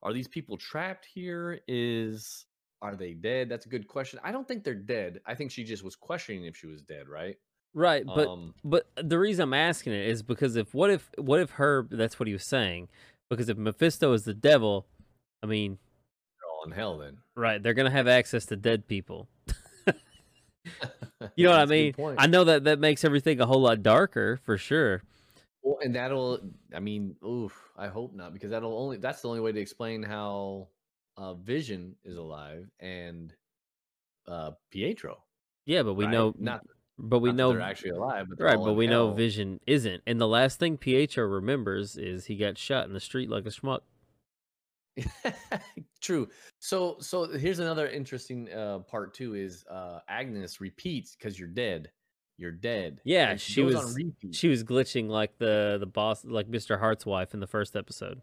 [0.03, 1.61] are these people trapped here?
[1.69, 2.47] Is
[2.83, 3.49] are they dead?
[3.49, 4.19] That's a good question.
[4.25, 5.21] I don't think they're dead.
[5.27, 7.37] I think she just was questioning if she was dead, right?
[7.75, 11.41] Right but um, but the reason i'm asking it is because if what if what
[11.41, 12.89] if herb that's what he was saying
[13.29, 14.87] because if mephisto is the devil
[15.43, 15.79] i mean
[16.51, 17.19] all in hell then.
[17.37, 19.29] right they're gonna have access to dead people
[21.37, 23.47] you know what i That's a good mean i know that that makes everything a
[23.47, 25.03] whole lot darker for sure
[25.63, 26.41] Well, and that'll,
[26.75, 30.03] I mean, oof, I hope not, because that'll only, that's the only way to explain
[30.03, 30.69] how
[31.19, 33.35] uh, Vision is alive and
[34.27, 35.23] uh, Pietro.
[35.67, 36.13] yeah but we right?
[36.13, 36.63] know not,
[37.03, 39.13] but we not know they're actually alive, but Right, but we know.
[39.13, 40.03] Vision isn't.
[40.07, 43.51] And the last thing Pietro remembers is he got shot in the street like a
[43.51, 43.81] schmuck.
[46.01, 46.29] True.
[46.59, 51.91] So, so here's another interesting uh, part too: is uh, Agnes repeats because you're dead,
[52.37, 53.01] you're dead.
[53.05, 53.99] Yeah, she was-.
[54.33, 56.79] She was glitching like the the boss, like Mr.
[56.79, 58.21] Hart's wife in the first episode.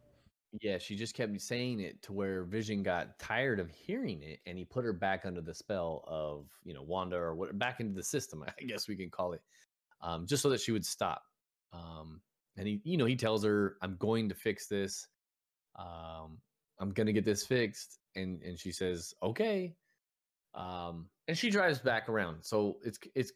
[0.62, 4.58] Yeah, she just kept saying it to where Vision got tired of hearing it, and
[4.58, 7.94] he put her back under the spell of you know Wanda or what back into
[7.94, 9.42] the system, I guess we can call it,
[10.02, 11.24] um, just so that she would stop.
[11.74, 12.22] Um,
[12.56, 15.08] and he, you know, he tells her, "I'm going to fix this.
[15.78, 16.40] Um,
[16.80, 19.76] I'm gonna get this fixed," and and she says, "Okay."
[20.56, 22.44] Um, and she drives back around.
[22.44, 23.34] So it's it's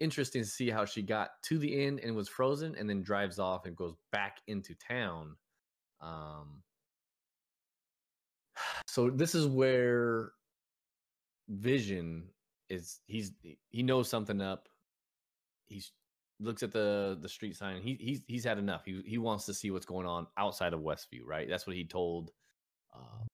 [0.00, 3.38] interesting to see how she got to the end and was frozen, and then drives
[3.38, 5.36] off and goes back into town.
[6.02, 6.62] Um,
[8.86, 10.32] so this is where
[11.48, 12.24] Vision
[12.68, 13.00] is.
[13.06, 13.32] He's
[13.70, 14.68] he knows something up.
[15.66, 15.92] He's
[16.40, 17.80] looks at the the street sign.
[17.82, 18.82] He he's he's had enough.
[18.84, 21.24] He he wants to see what's going on outside of Westview.
[21.24, 21.48] Right.
[21.48, 22.32] That's what he told.
[22.94, 23.26] Um,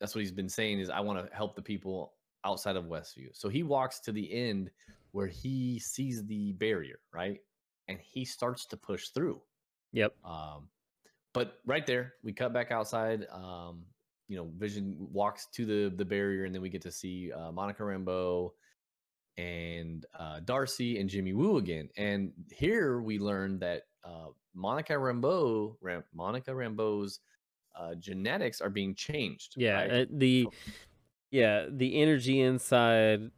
[0.00, 3.28] that's what he's been saying is I want to help the people outside of Westview.
[3.32, 4.70] So he walks to the end
[5.12, 7.38] where he sees the barrier, right?
[7.88, 9.40] And he starts to push through.
[9.92, 10.14] Yep.
[10.24, 10.68] Um,
[11.34, 13.26] but right there, we cut back outside.
[13.30, 13.82] Um,
[14.28, 17.52] you know, Vision walks to the the barrier, and then we get to see uh,
[17.52, 18.52] Monica Rambeau
[19.36, 21.90] and uh, Darcy and Jimmy Woo again.
[21.96, 27.20] And here we learn that uh, Monica Rambeau, Ram- Monica Rambeau's
[27.78, 29.54] uh, genetics are being changed.
[29.56, 29.74] Yeah.
[29.74, 29.90] right?
[29.90, 30.48] uh, the
[31.30, 33.30] yeah the energy inside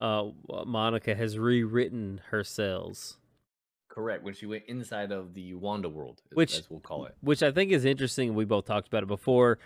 [0.00, 0.24] uh
[0.66, 3.17] Monica has rewritten her cells.
[3.98, 4.22] Correct.
[4.22, 7.16] When she went inside of the Wanda world, Which- as we'll call it.
[7.20, 8.34] which I think is interesting.
[8.36, 9.58] We both talked about it before.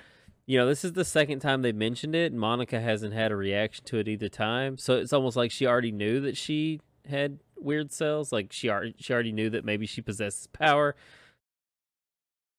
[0.47, 2.33] You know, this is the second time they mentioned it.
[2.33, 5.67] and Monica hasn't had a reaction to it either time, so it's almost like she
[5.67, 8.33] already knew that she had weird cells.
[8.33, 10.97] Like she already she already knew that maybe she possesses power.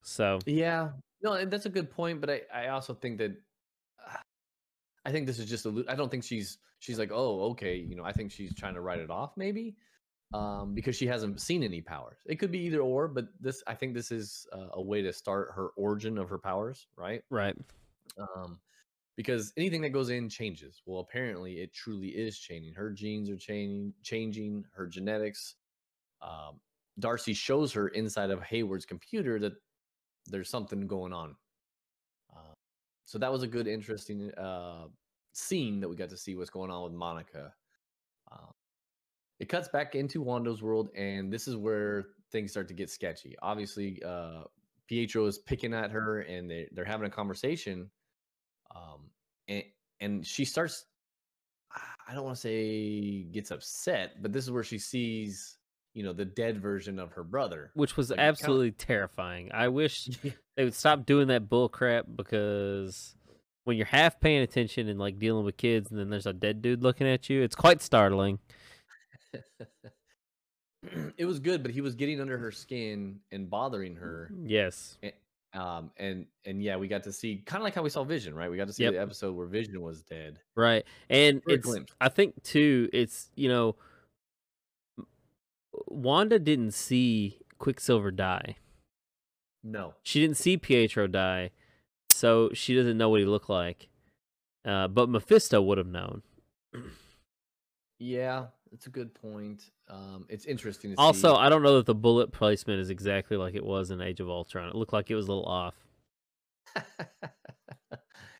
[0.03, 0.91] So Yeah,
[1.23, 2.21] no, that's a good point.
[2.21, 3.31] But I, I also think that
[4.07, 4.17] uh,
[5.05, 5.83] I think this is just a.
[5.89, 8.03] I don't think she's she's like, oh, okay, you know.
[8.05, 9.75] I think she's trying to write it off, maybe,
[10.33, 12.17] um, because she hasn't seen any powers.
[12.25, 15.13] It could be either or, but this I think this is uh, a way to
[15.13, 17.23] start her origin of her powers, right?
[17.29, 17.55] right,
[18.17, 18.59] um,
[19.15, 20.81] because anything that goes in changes.
[20.85, 22.73] Well, apparently, it truly is changing.
[22.73, 25.55] Her genes are changing, changing her genetics.
[26.21, 26.59] Um,
[26.99, 29.53] Darcy shows her inside of Hayward's computer that
[30.27, 31.35] there's something going on.
[32.35, 32.53] Uh,
[33.05, 34.85] so that was a good, interesting uh,
[35.33, 37.53] scene that we got to see what's going on with Monica.
[38.31, 38.51] Um,
[39.39, 43.35] it cuts back into Wanda's world, and this is where things start to get sketchy.
[43.41, 44.43] Obviously, uh,
[44.87, 47.89] Pietro is picking at her, and they, they're having a conversation
[48.75, 49.01] um
[49.47, 49.63] and
[49.99, 50.85] and she starts
[52.07, 55.57] i don't want to say gets upset but this is where she sees
[55.93, 59.51] you know the dead version of her brother which was Like, it kinda- absolutely terrifying.
[59.53, 60.05] I wish
[60.55, 63.15] they would stop doing that bull crap because
[63.65, 66.61] when you're half paying attention and like dealing with kids, and then there's a dead
[66.63, 68.39] dude looking at you, it's quite startling.
[71.17, 74.97] it was good but he was getting under her skin and bothering her Yes,
[75.53, 78.33] um and and yeah we got to see kind of like how we saw vision
[78.35, 78.93] right we got to see Yep.
[78.93, 81.67] the episode where vision was dead right, and it's.
[82.01, 82.89] I think too.
[82.91, 83.75] It's you know,
[85.87, 88.57] Wanda didn't see Quicksilver die.
[89.63, 91.51] no She didn't see Pietro die,
[92.11, 93.87] so she doesn't know what he looked like.
[94.65, 96.21] Uh, but Mephisto would have known.
[97.99, 101.39] yeah that's a good point um it's interesting to Also, see.
[101.39, 104.29] I don't know that the bullet placement is exactly like it was in Age of
[104.29, 104.67] Ultron.
[104.69, 105.75] It looked like it was a little off.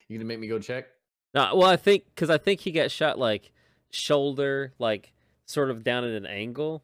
[0.08, 0.86] you gonna make me go check
[1.34, 3.52] No, well, I think because I think he got shot like
[3.92, 5.14] shoulder, like
[5.46, 6.84] sort of down at an angle,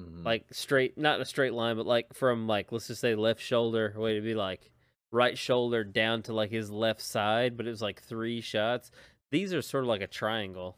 [0.00, 0.24] Mhm.
[0.24, 3.40] like straight, not in a straight line, but like from like let's just say left
[3.40, 4.70] shoulder, way to be like
[5.12, 8.90] right shoulder down to like his left side, but it was like three shots.
[9.30, 10.76] These are sort of like a triangle.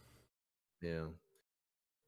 [0.86, 1.06] Yeah.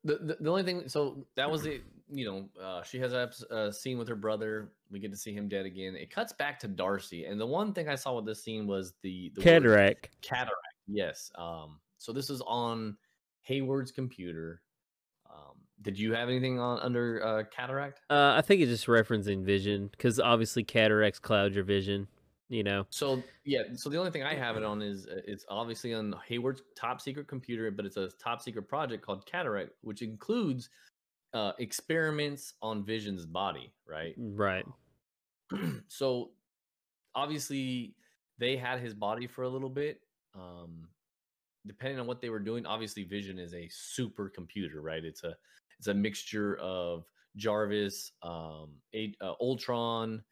[0.04, 1.82] The, the the only thing, so that was it.
[2.10, 4.70] You know, uh, she has a eps- a scene with her brother.
[4.90, 5.96] We get to see him dead again.
[5.96, 8.94] It cuts back to Darcy, and the one thing I saw with this scene was
[9.02, 10.10] the, the word Cataract.
[10.22, 10.54] Cataract.
[10.86, 11.30] Yes.
[11.36, 11.80] Um.
[11.98, 12.96] So this is on
[13.42, 14.62] Hayward's computer.
[15.28, 15.56] Um.
[15.82, 18.00] Did you have anything on under uh, cataract?
[18.08, 22.08] Uh, I think it's just referencing vision because obviously cataracts cloud your vision.
[22.48, 22.86] You know.
[22.90, 26.14] So yeah, so the only thing I have it on is uh, it's obviously on
[26.26, 30.70] Hayward's top secret computer, but it's a top secret project called Cataract, which includes
[31.34, 34.14] uh, experiments on Vision's body, right?
[34.16, 34.64] Right.
[35.88, 36.30] so
[37.14, 37.94] obviously
[38.38, 40.00] they had his body for a little bit.
[40.34, 40.88] Um,
[41.66, 45.04] depending on what they were doing, obviously Vision is a super computer, right?
[45.04, 45.34] It's a
[45.78, 47.04] it's a mixture of
[47.36, 50.22] Jarvis, um, a, uh, Ultron,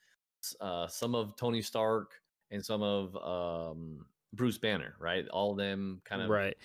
[0.61, 2.13] uh, some of Tony Stark,
[2.51, 5.27] and some of um, Bruce Banner, right?
[5.29, 6.57] All of them kind of Right.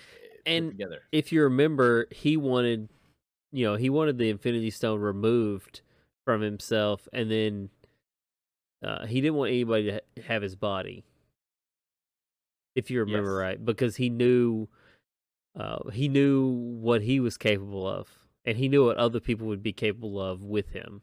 [0.46, 1.02] eh, And together.
[1.12, 2.90] if you remember, he wanted,
[3.52, 5.82] you know, he wanted the Infinity Stone removed
[6.26, 7.70] from himself, and then
[8.84, 11.04] uh, he didn't want anybody to have his body.
[12.76, 13.40] If you remember Yes.
[13.40, 14.68] right, because he knew
[15.60, 16.48] uh, he knew
[16.82, 18.08] what he was capable of,
[18.46, 21.02] and he knew what other people would be capable of with him.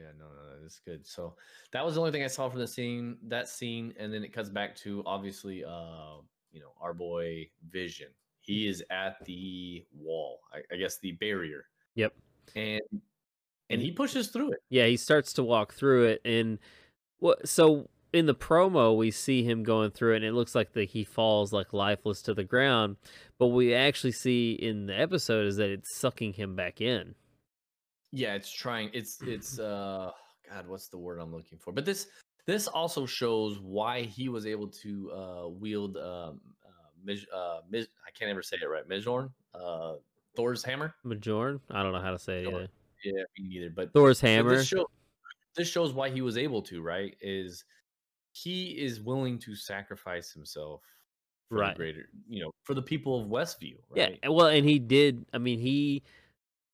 [0.00, 1.06] Yeah, no, no, no, it's good.
[1.06, 1.34] So
[1.72, 4.32] that was the only thing I saw from the scene, that scene, and then it
[4.32, 6.16] cuts back to obviously, uh,
[6.52, 8.08] you know, our boy Vision.
[8.40, 12.14] He is at the wall, I, I guess the barrier, Yep.
[12.56, 12.80] and
[13.68, 14.60] and he pushes through it.
[14.70, 16.58] Yeah, he starts to walk through it, and
[17.18, 17.46] what?
[17.46, 20.88] So in the promo, we see him going through it, and it looks like that
[20.90, 22.96] he falls like lifeless to the ground.
[23.38, 27.14] But what we actually see in the episode is that it's sucking him back in.
[28.12, 28.90] Yeah, it's trying.
[28.92, 30.10] It's it's uh,
[30.48, 31.72] God, what's the word I'm looking for?
[31.72, 32.08] But this
[32.46, 36.70] this also shows why he was able to uh wield um uh,
[37.04, 38.88] Mij, uh Mij, I can't ever say it right.
[38.88, 39.94] Mjolnir, uh,
[40.36, 40.94] Thor's hammer.
[41.04, 42.68] Majorn, I don't know how to say it either.
[43.04, 43.70] Yeah, me neither.
[43.70, 44.56] But Thor's So hammer.
[44.56, 44.86] this, show,
[45.56, 47.16] this shows why he was able to, right?
[47.20, 47.64] Is
[48.32, 50.82] he is willing to sacrifice himself
[51.48, 51.74] for Right.
[51.74, 54.18] the greater, you know, for the people of Westview, Yeah, right?
[54.22, 55.24] and- well, and he did.
[55.32, 56.02] I mean, he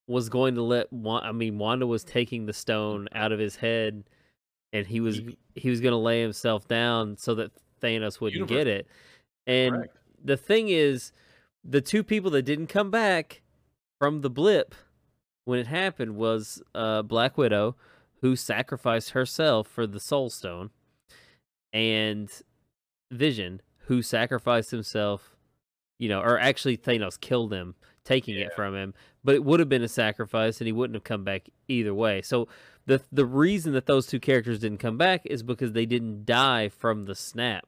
[0.07, 0.93] was going to let.
[0.93, 4.05] Wa- I mean, Wanda was taking the stone out of his head,
[4.73, 7.51] and he was He- he was going to lay himself down so that
[7.83, 8.57] Thanos wouldn't Universe.
[8.57, 8.87] get it.
[9.47, 9.97] And Correct.
[10.25, 11.13] the thing is,
[11.65, 13.43] the two people that didn't come back
[13.99, 14.75] from the blip
[15.45, 17.77] when it happened was uh, Black Widow,
[18.21, 20.71] who sacrificed herself for the Soul Stone,
[21.73, 22.31] and
[23.11, 25.37] Vision, who sacrificed himself.
[25.99, 28.47] You know, or actually Thanos killed him, taking Yeah.
[28.47, 28.93] it from him.
[29.27, 32.23] But it would have been a sacrifice, and he wouldn't have come back either way.
[32.23, 32.47] So
[32.87, 36.69] the the reason that those two characters didn't come back is because they didn't die
[36.69, 37.67] from the snap.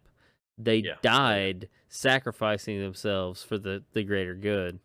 [0.57, 0.95] They Yeah.
[1.03, 4.79] died sacrificing themselves for the the greater good.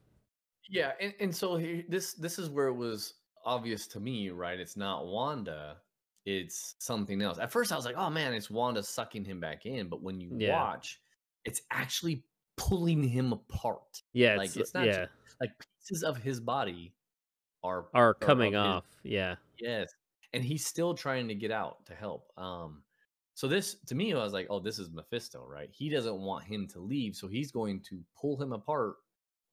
[0.67, 3.13] Yeah, and, and so here, this this is where it was
[3.45, 4.59] obvious to me, right?
[4.59, 5.77] It's not Wanda,
[6.25, 7.37] it's something else.
[7.37, 10.19] At first, I was like, "Oh man, it's Wanda sucking him back in," but when
[10.19, 10.53] you Yeah.
[10.53, 11.01] watch,
[11.45, 12.23] it's actually
[12.57, 14.01] pulling him apart.
[14.13, 15.05] Yeah, Like, it's, it's not yeah,
[15.41, 15.51] Like
[15.87, 16.93] pieces of his body
[17.63, 18.85] are are coming of his- off.
[19.03, 19.93] Yeah, Yes.
[20.33, 22.31] And he's still trying to get out to help.
[22.37, 22.83] Um
[23.35, 25.69] so this to me I was like, oh, this is Mephisto, right?
[25.71, 28.95] He doesn't want him to leave, so he's going to pull him apart,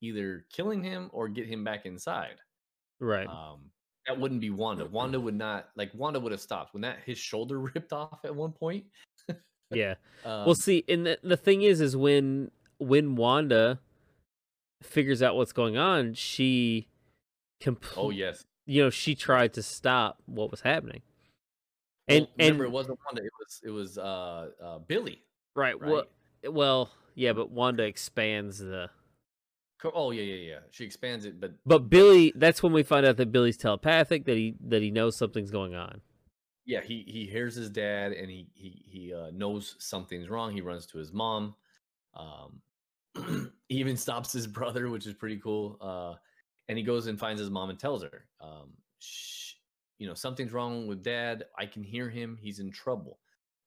[0.01, 2.37] either killing him or get him back inside.
[2.99, 3.27] right.
[3.29, 3.71] Um
[4.07, 4.87] that wouldn't be Wanda.
[4.87, 8.35] Wanda would not like Wanda would have stopped when that his shoulder ripped off at
[8.35, 8.87] one point.
[9.71, 9.95] yeah.
[10.25, 13.79] Um, well, see, and the the thing is, is when when Wanda
[14.83, 16.89] figures out what's going on, she
[17.63, 18.45] compl- oh yes.
[18.67, 21.03] you know, she tried to stop what was happening.
[22.09, 25.23] Well, And remember and it wasn't Wanda, it was it was uh uh Billy,
[25.55, 25.91] right, right?
[25.91, 26.05] well,
[26.45, 28.91] well, yeah, but Wanda expands the.
[29.95, 30.59] Oh yeah, yeah, yeah.
[30.71, 34.37] She expands it, but But Billy, that's when we find out that Billy's telepathic, that
[34.37, 36.03] he that he knows something's going on.
[36.67, 40.61] yeah he he hears his dad and he he he uh, knows something's wrong he
[40.61, 41.55] runs to his mom
[42.15, 42.61] um
[43.69, 46.15] he even stops his brother which is pretty cool uh
[46.69, 49.55] and he goes and finds his mom and tells her um Shh,
[49.99, 51.45] you know something's wrong with dad.
[51.59, 52.39] I can hear him.
[52.41, 53.19] He's in trouble.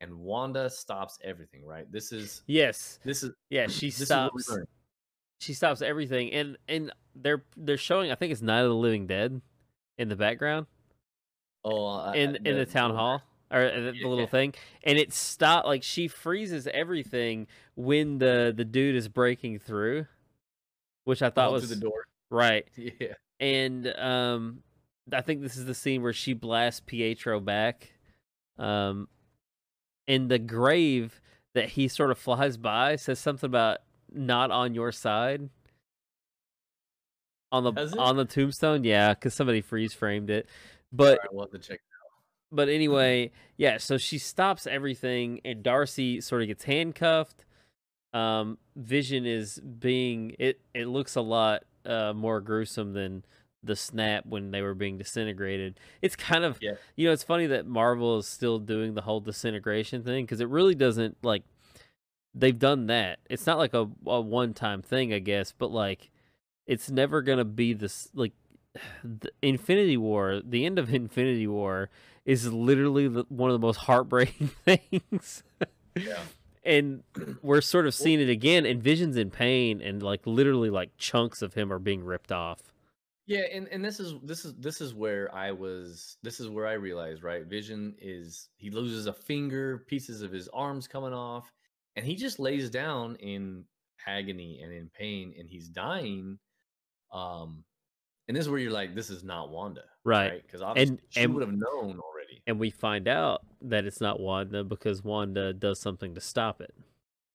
[0.02, 1.90] And wanda stops everything right?
[1.92, 4.64] This is Yes, this is yeah, she this is what we stops.
[5.40, 8.12] She stops everything, and and they're they're showing.
[8.12, 9.42] I think it's Night of the Living Dead
[9.98, 10.68] in the background.
[11.64, 13.22] oh uh, in uh, in the town hall
[13.54, 18.66] or uh, the, little thing and it stop like she freezes everything when the the
[18.66, 20.06] dude is breaking through
[21.06, 22.06] which i thought all was the door.
[22.30, 22.68] right.
[22.78, 23.14] Yeah.
[23.40, 24.60] And um
[25.12, 27.94] i think this is the scene where she blasts pietro back
[28.58, 29.08] um
[30.08, 31.22] and the grave
[31.54, 33.80] that he sort of flies by says something about
[34.12, 35.50] not on your side.
[37.52, 38.84] On the on the tombstone?
[38.84, 40.48] Yeah because somebody freeze framed it
[40.92, 41.80] but right, we'll have to check
[42.54, 47.46] but anyway, yeah, so she stops everything and Darcy sort of gets handcuffed.
[48.14, 53.26] Um Vision is being it it looks a lot uh more gruesome than
[53.64, 55.80] the snap when they were being disintegrated.
[56.02, 56.74] It's kind of Yeah.
[56.98, 60.50] you know, it's funny that Marvel is still doing the whole disintegration thing cuz it
[60.50, 61.44] really doesn't like
[62.36, 63.20] they've done that.
[63.30, 66.12] It's not like a, a one-time thing, I guess, but like
[66.68, 68.34] it's never going to be this like
[69.04, 71.90] the Infinity War, the end of Infinity War
[72.26, 75.44] is literally the, one of the most heartbreaking things.
[75.96, 76.20] yeah
[76.66, 77.04] and
[77.42, 81.42] we're sort of seeing it again and Vision's in pain and like literally like chunks
[81.42, 82.62] of him are being ripped off.
[83.26, 86.68] Yeah, and, and this is this is this is where I was this is where
[86.68, 87.46] I realized, right?
[87.46, 91.50] Vision is he loses a finger, pieces of his arms coming off,
[91.96, 93.64] and he just lays down in
[94.06, 96.38] agony and in pain and he's dying.
[97.14, 97.64] Um
[98.28, 99.84] and this is where you're like, this is not Wanda.
[100.06, 100.42] Right.
[100.46, 102.00] Because obviously she and- would have known
[102.34, 102.44] already.
[102.48, 106.74] and we find out that it's not Wanda because Wanda does something to stop it.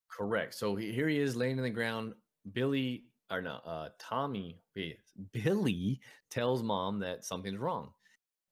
[0.08, 0.54] Correct.
[0.54, 2.14] So he, here he is laying in the ground.
[2.52, 4.60] Billy or no, uh, Tommy,
[5.32, 7.90] Billy tells mom that something's wrong,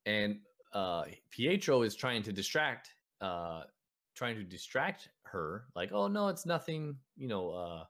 [0.04, 0.38] and
[0.72, 2.90] uh, Pietro is trying to distract,
[3.22, 3.62] uh,
[4.14, 7.84] trying to distract her, like, oh no, it's nothing, you know, uh,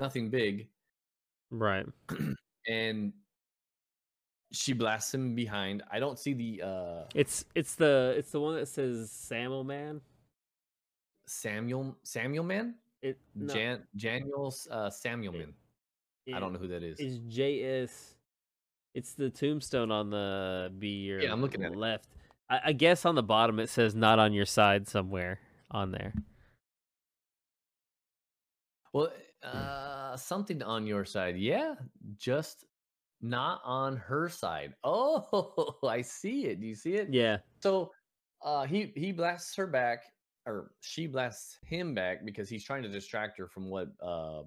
[0.00, 0.68] nothing big,
[1.52, 1.86] Right.
[2.66, 3.12] and
[4.52, 5.82] she blasts him behind.
[5.90, 10.00] I don't see the uh, It's it's the it's the one that says Samuel man.
[11.26, 15.54] Samuel Samuel man, It no, Jan Janiel uh, Samuel man.
[16.32, 17.00] I don't know who that is.
[17.00, 18.14] Is JS
[18.94, 21.78] it's the tombstone on the B or Yeah, I'm looking at it.
[21.78, 22.08] left.
[22.50, 25.40] I, I guess on the bottom it says not on your side somewhere
[25.70, 26.12] on there.
[28.92, 29.10] Well,
[29.42, 31.74] uh, something on your side, yeah,
[32.16, 32.66] just
[33.22, 34.74] not on her side.
[34.84, 36.60] Oh, I see it.
[36.60, 37.12] Do you see it?
[37.12, 37.38] Yeah.
[37.60, 37.92] So,
[38.42, 40.04] uh, he he blasts her back,
[40.46, 44.42] or she blasts him back because he's trying to distract her from what uh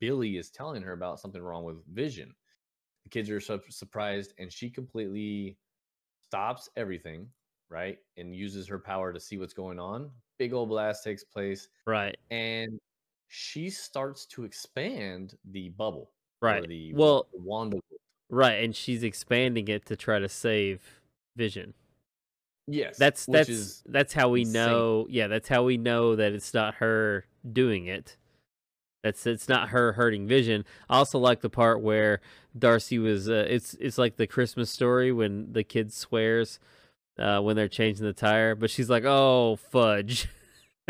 [0.00, 2.34] Billy is telling her about something wrong with Vision.
[3.04, 5.58] The kids are su- surprised, and she completely
[6.22, 7.30] stops everything,
[7.68, 10.10] right, and uses her power to see what's going on.
[10.38, 12.16] Big old blast takes place Right.
[12.30, 12.80] and
[13.28, 16.12] she starts to expand the bubble.
[16.42, 16.66] Right.
[16.68, 17.80] The Well, Wanda.
[18.30, 21.00] right, and she's expanding it to try to save
[21.36, 21.74] Vision.
[22.68, 24.52] Yes, That's that's that's how we insane.
[24.54, 25.06] know.
[25.08, 28.16] Yeah, that's how we know that it's not her doing it.
[29.04, 30.64] That's it's not her hurting Vision.
[30.90, 32.20] I also like the part where
[32.58, 33.28] Darcy was.
[33.28, 36.58] Uh, it's it's like the Christmas story when the kid swears
[37.18, 40.28] uh, when they're changing the tire, but she's like, "Oh fudge."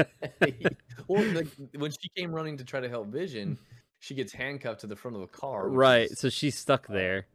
[1.08, 3.58] well, like, when she came running to try to help Vision,
[4.06, 5.68] she gets handcuffed to the front of the car.
[5.68, 7.26] right, is- so she's stuck there.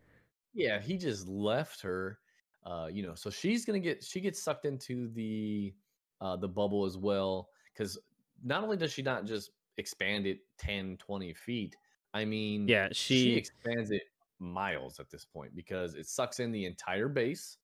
[0.54, 2.20] yeah, he just left her.
[2.66, 5.74] Uh, you know, so she's gonna get she gets sucked into the
[6.22, 7.50] uh the bubble as well.
[7.74, 7.98] Because
[8.44, 11.76] not only does she not just expand it 10, 20 feet,
[12.14, 13.36] I mean, Yeah, she she.
[13.36, 14.04] expands it
[14.40, 17.58] miles at this point because it sucks in the entire base.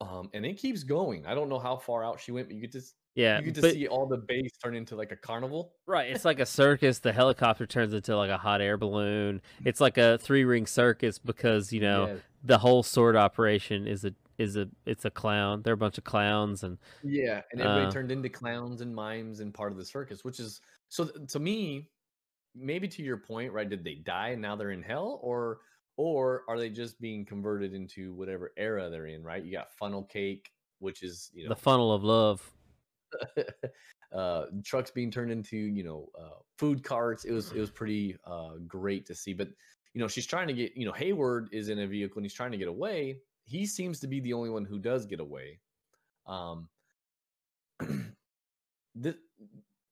[0.00, 1.26] Um, and it keeps going.
[1.26, 3.46] I don't know how far out she went, but you get to s- Yeah, you
[3.46, 5.74] get to but see all the base turn into like a carnival.
[5.86, 6.98] Right, it's like a circus.
[6.98, 9.42] The helicopter turns into like a hot air balloon.
[9.64, 14.14] It's like a three ring circus because you know the whole SWORD operation is a
[14.38, 15.62] is a it's a clown.
[15.62, 19.40] They're a bunch of clowns and Yeah, and everybody Uh, turned into clowns and mimes
[19.40, 21.90] and part of the circus, which is so to me,
[22.54, 23.68] maybe to your point, right?
[23.68, 25.60] Did they die and now they're in hell, or
[25.98, 29.22] or are they just being converted into whatever era they're in?
[29.22, 29.44] Right?
[29.44, 32.50] You got funnel cake, which is you know the funnel of love.
[34.14, 38.16] uh trucks being turned into you know uh food carts it was it was pretty
[38.26, 39.48] uh great to see but
[39.94, 42.34] you know she's trying to get you know hayward is in a vehicle and he's
[42.34, 43.18] trying to get away.
[43.44, 45.60] He seems to be the only one who does get away.
[46.26, 46.68] Um
[48.94, 49.16] this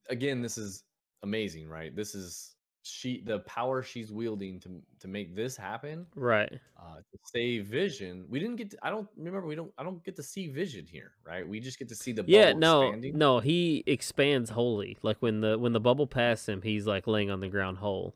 [0.08, 0.84] again this is
[1.22, 1.94] amazing right?
[1.94, 6.50] This is she the power she's wielding to to make this happen Right.
[6.80, 10.02] uh to save vision we didn't get to, i don't remember we don't i don't
[10.02, 12.52] get to see vision here right we just get to see the Yeah.
[12.54, 12.82] No.
[12.82, 13.18] expanding.
[13.18, 13.38] No.
[13.40, 14.96] He expands wholly.
[15.02, 18.14] Like when the when the bubble passed him, he's like laying on the ground whole.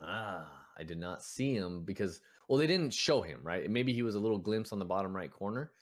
[0.00, 0.46] Ah,
[0.78, 3.68] I did not see him because well, they didn't show him, right?
[3.70, 5.72] Maybe he was a little glimpse on the bottom right corner,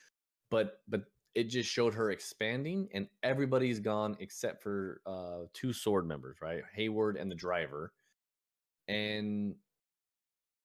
[0.51, 6.07] but but it just showed her expanding, and everybody's gone except for uh two SWORD
[6.07, 6.63] members, right?
[6.75, 7.93] Hayward and the driver,
[8.89, 9.55] and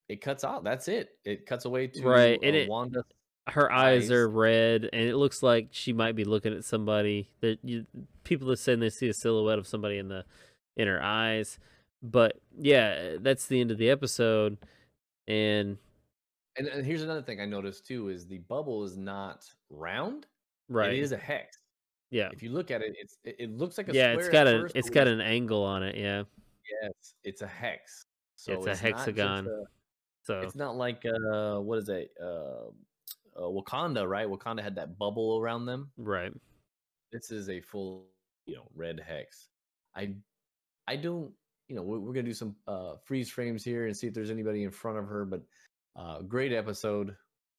[0.09, 0.63] it cuts out.
[0.63, 1.18] That's it.
[1.26, 3.03] It cuts away to Right, and uh, it- Wanda.
[3.49, 4.11] Her eyes, Eyes.
[4.11, 7.30] are red, and it looks like she might be looking at somebody.
[7.39, 7.86] That you,
[8.26, 10.26] people are saying they see a silhouette of somebody in the
[10.76, 11.57] in her eyes.
[12.03, 14.57] But yeah, that's the end of the episode,
[15.30, 15.78] and
[16.57, 20.26] And, and here's another thing I noticed too: is the bubble is not round.
[20.70, 21.57] Right, It is a hex.
[22.09, 24.47] yeah, If you look at it, it's it, it looks like a yeah, it's got
[24.47, 25.95] a first, it's got an angle on it.
[25.95, 26.24] Yeah,
[26.82, 28.05] Yes, it's a hex.
[28.36, 29.47] So It's a hexagon.
[29.47, 29.63] a-
[30.24, 32.11] so it's not like uh, what is it?
[32.22, 32.68] Uh,
[33.38, 34.28] uh, Wakanda, right?
[34.28, 35.89] Wakanda had that bubble around them.
[35.97, 36.34] right,
[37.13, 38.07] This is a full,
[38.45, 39.47] you know, red hex.
[39.95, 40.15] I,
[40.88, 41.32] I don't,
[41.70, 44.30] you know, we're, we're gonna do some uh, freeze frames here and see if there's
[44.32, 45.24] anybody in front of her.
[45.24, 45.43] But
[45.95, 47.15] uh, great episode.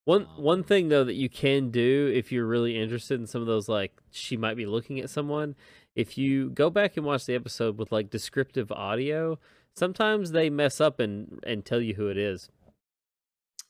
[0.08, 3.42] One Um, one thing though that you can do if you're really interested in some
[3.42, 5.54] of those like she might be looking at someone,
[5.94, 9.38] if you go back and watch the episode with like descriptive audio,
[9.76, 12.48] sometimes they mess up and and tell you who it is.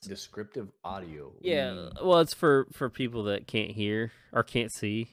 [0.01, 1.25] Descriptive audio.
[1.25, 5.09] What do you Yeah, well, it's for for people that can't hear or can't see,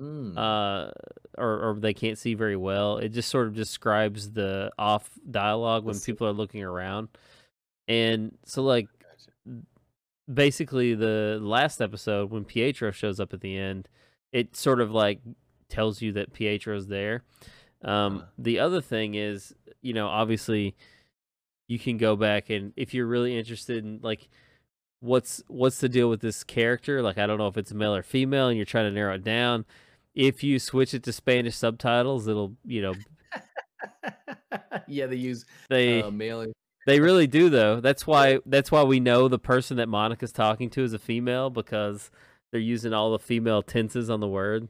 [0.00, 0.90] Mm, uh,
[1.38, 2.98] or or they can't see very well.
[2.98, 6.10] It just sort of describes the off dialogue when Let's see.
[6.10, 7.10] people are looking around,
[7.86, 8.88] and so like.
[10.32, 13.88] Basically the last episode when Pietro shows up at the end,
[14.32, 15.20] it sort of like
[15.68, 17.22] tells you that Pietro's there.
[17.84, 18.22] Um, Uh.
[18.38, 20.74] the other thing is, you know, obviously
[21.68, 24.28] you can go back and if you're really interested in like
[25.00, 28.02] what's what's the deal with this character, like I don't know if it's male or
[28.02, 29.64] female and you're trying to narrow it down.
[30.14, 32.94] If you switch it to Spanish subtitles, it'll, you know,
[34.86, 36.46] yeah, they use they uh, male.
[36.86, 37.80] They really do though.
[37.80, 41.50] That's why that's why we know the person that Monica's talking to is a female
[41.50, 42.10] because
[42.50, 44.68] they're using all the female tenses on the word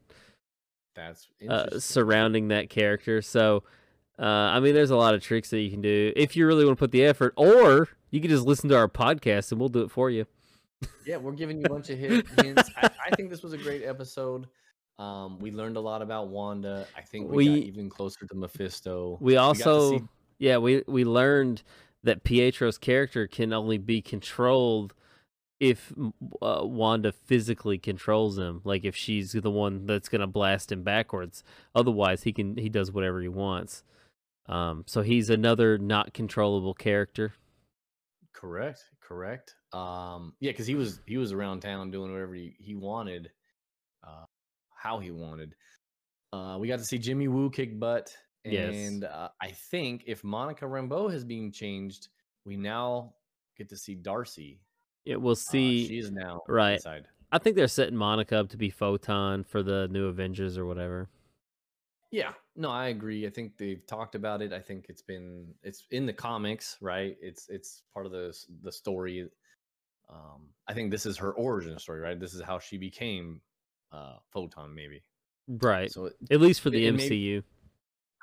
[0.95, 3.21] That's uh, surrounding that character.
[3.23, 3.65] So,
[4.19, 6.65] uh, I mean, there's a lot of tricks that you can do if you really
[6.65, 9.69] want to put the effort, or you can just listen to our podcast and we'll
[9.69, 10.27] do it for you.
[11.07, 12.31] Yeah, we're giving you a bunch of hints.
[12.77, 14.47] I, I think this was a great episode.
[14.99, 16.87] Um, we learned a lot about Wanda.
[16.97, 19.17] I think we, got We- even closer to Mephisto.
[19.21, 20.05] We also, see-
[20.39, 21.63] yeah, we we learned
[22.05, 24.95] that Pietro's character can only be controlled
[25.61, 25.93] if
[26.43, 28.61] uh, Wanda physically controls him.
[28.65, 31.45] Like if she's the one that's gonna blast him backwards.
[31.75, 33.85] Otherwise, he can he does whatever he wants.
[34.47, 37.35] Um, so he's another not controllable character.
[38.33, 39.55] Correct, correct.
[39.73, 43.31] Um, yeah, because he was he was around town doing whatever he, he wanted,
[44.03, 44.25] uh,
[44.75, 45.55] how he wanted.
[46.33, 48.13] Uh, we got to see Jimmy Woo kick butt,
[48.45, 48.75] Yes.
[48.75, 52.09] and uh, I think if Monica Rambeau has been changed,
[52.45, 53.13] we now
[53.57, 54.59] get to see Darcy.
[55.05, 55.87] Yeah, we'll Uh, see.
[55.87, 56.75] she is now right.
[56.75, 57.07] inside.
[57.31, 61.09] I think they're setting Monica up to be Photon for the new Avengers or whatever.
[62.11, 63.27] Yeah, no, I agree.
[63.27, 64.53] I think they've talked about it.
[64.53, 67.17] I think it's been it's in the comics, right?
[67.23, 69.29] It's it's part of the the story.
[70.11, 72.21] Um, I think this is her origin story, right?
[72.21, 73.41] This is how she became
[73.93, 75.03] uh Photon, maybe.
[75.49, 75.91] Right.
[75.91, 77.43] So it- At least for the MCU.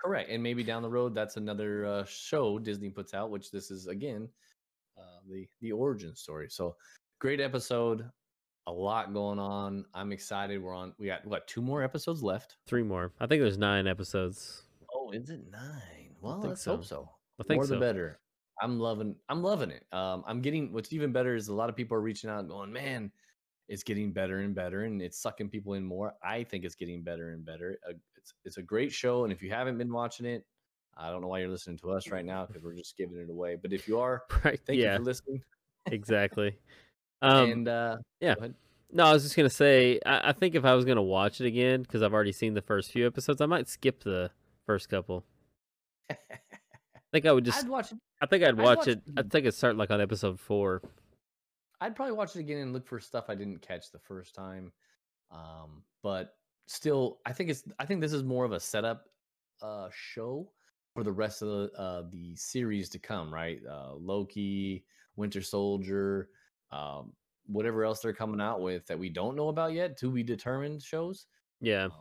[0.04, 3.72] Correct, and maybe down the road, that's another uh, show Disney puts out, which this
[3.72, 4.28] is again
[4.98, 6.48] uh, the the origin story.
[6.50, 6.76] So
[7.20, 8.10] great episode,
[8.68, 9.86] a lot going on.
[9.94, 10.62] I'm excited.
[10.62, 10.94] We're on.
[11.00, 12.58] We got what two more episodes left?
[12.68, 13.12] Three more.
[13.20, 14.64] I think there's nine episodes.
[14.94, 16.16] Oh, is it nine?
[16.22, 16.96] Well, let's hope so.
[16.96, 17.10] so.
[17.40, 17.76] I think More so.
[17.76, 18.20] the better.
[18.62, 19.16] I'm loving.
[19.30, 19.86] I'm loving it.
[19.94, 20.74] Um, I'm getting.
[20.74, 23.12] What's even better is a lot of people are reaching out, and going, "Man,
[23.70, 27.02] it's getting better and better, and it's sucking people in more." I think it's getting
[27.02, 27.80] better and better.
[27.88, 30.46] Uh, it's it's a great show, and if you haven't been watching it,
[30.98, 33.30] I don't know why you're listening to us right now because we're just giving it
[33.30, 33.56] away.
[33.62, 34.60] But if you are, Right.
[34.66, 34.98] thank you yeah.
[34.98, 35.44] for listening.
[35.86, 36.58] exactly.
[37.22, 38.36] Um, and uh, yeah.
[38.94, 40.00] no, I was just gonna say.
[40.06, 42.62] I, I think if I was gonna watch it again, because I've already seen the
[42.62, 44.32] first few episodes, I might skip the
[44.66, 45.26] first couple.
[46.10, 46.16] I
[47.12, 47.62] think I would just.
[47.62, 47.98] I'd watch it.
[48.22, 49.02] I think I'd I'd watch watch it.
[49.06, 50.82] it I think I'd start like on episode four.
[51.82, 54.72] I'd probably watch it again and look for stuff I didn't catch the first time.
[55.30, 56.36] Um, but
[56.70, 59.06] still, I think it's I think this is more of a setup
[59.62, 60.48] uh show
[60.94, 63.60] for the rest of the uh the series to come, right?
[63.70, 66.30] Uh Loki, Winter Soldier,
[66.72, 67.12] um,
[67.48, 70.82] whatever else they're coming out with that we don't know about yet, to be determined
[70.84, 71.26] shows.
[71.60, 71.86] Yeah.
[71.86, 71.92] Um,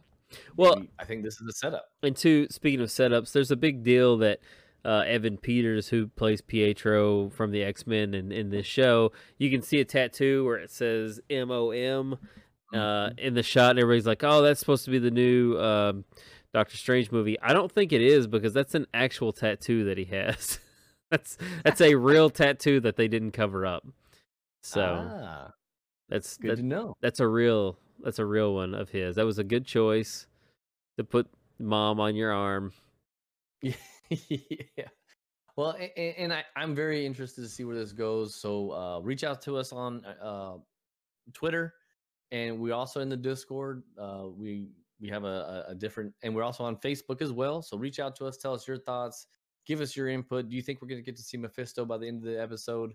[0.56, 1.86] Well- maybe- I think this is a setup.
[2.02, 4.40] And two, speaking of setups, there's a big deal that
[4.84, 9.50] uh, Evan Peters, who plays Pietro from the X Men in, in this show, you
[9.50, 12.16] can see a tattoo where it says M O M
[12.74, 16.04] uh, in the shot, and everybody's like, "Oh, that's supposed to be the new um,
[16.52, 20.04] Doctor Strange movie." I don't think it is because that's an actual tattoo that he
[20.06, 20.58] has.
[21.10, 23.86] that's that's a real tattoo that they didn't cover up.
[24.62, 25.52] So ah,
[26.08, 26.96] that's good that, to know.
[27.00, 29.16] that's a real that's a real one of his.
[29.16, 30.26] That was a good choice
[30.96, 32.72] to put mom on your arm.
[33.62, 33.74] yeah.
[35.56, 38.34] Well, and, and I, I'm very interested to see where this goes.
[38.34, 40.58] So uh, reach out to us on uh,
[41.32, 41.74] Twitter,
[42.32, 43.82] and we're also in the Discord.
[44.00, 44.68] Uh, we
[45.00, 47.62] we have a, a, different, and we're also on Facebook as well.
[47.62, 49.26] So reach out to us, tell us your thoughts,
[49.64, 50.48] give us your input.
[50.48, 52.40] Do you think we're going to get to see Mephisto by the end of the
[52.40, 52.94] episode,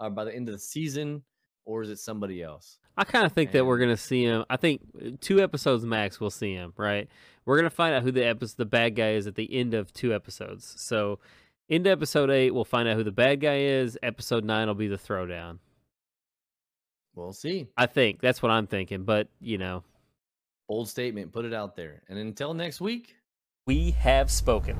[0.00, 1.22] uh, by the end of the season,
[1.64, 2.78] or is it somebody else?
[2.96, 4.44] I kind of think that we're gonna see him.
[4.50, 6.74] I think uh, two episodes max we'll see him.
[6.76, 7.08] Right?
[7.44, 9.92] We're gonna find out who the episode, the bad guy is at the end of
[9.92, 10.74] two episodes.
[10.76, 11.18] So,
[11.68, 13.98] into episode eight, we'll find out who the bad guy is.
[14.02, 15.58] Episode nine will be the throwdown.
[17.14, 17.68] We'll see.
[17.76, 19.04] I think that's what I'm thinking.
[19.04, 19.82] But you know,
[20.68, 21.32] Bold statement.
[21.32, 22.02] Put it out there.
[22.08, 23.16] And until next week.
[23.66, 24.76] we have spoken.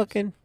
[0.00, 0.39] Fucking.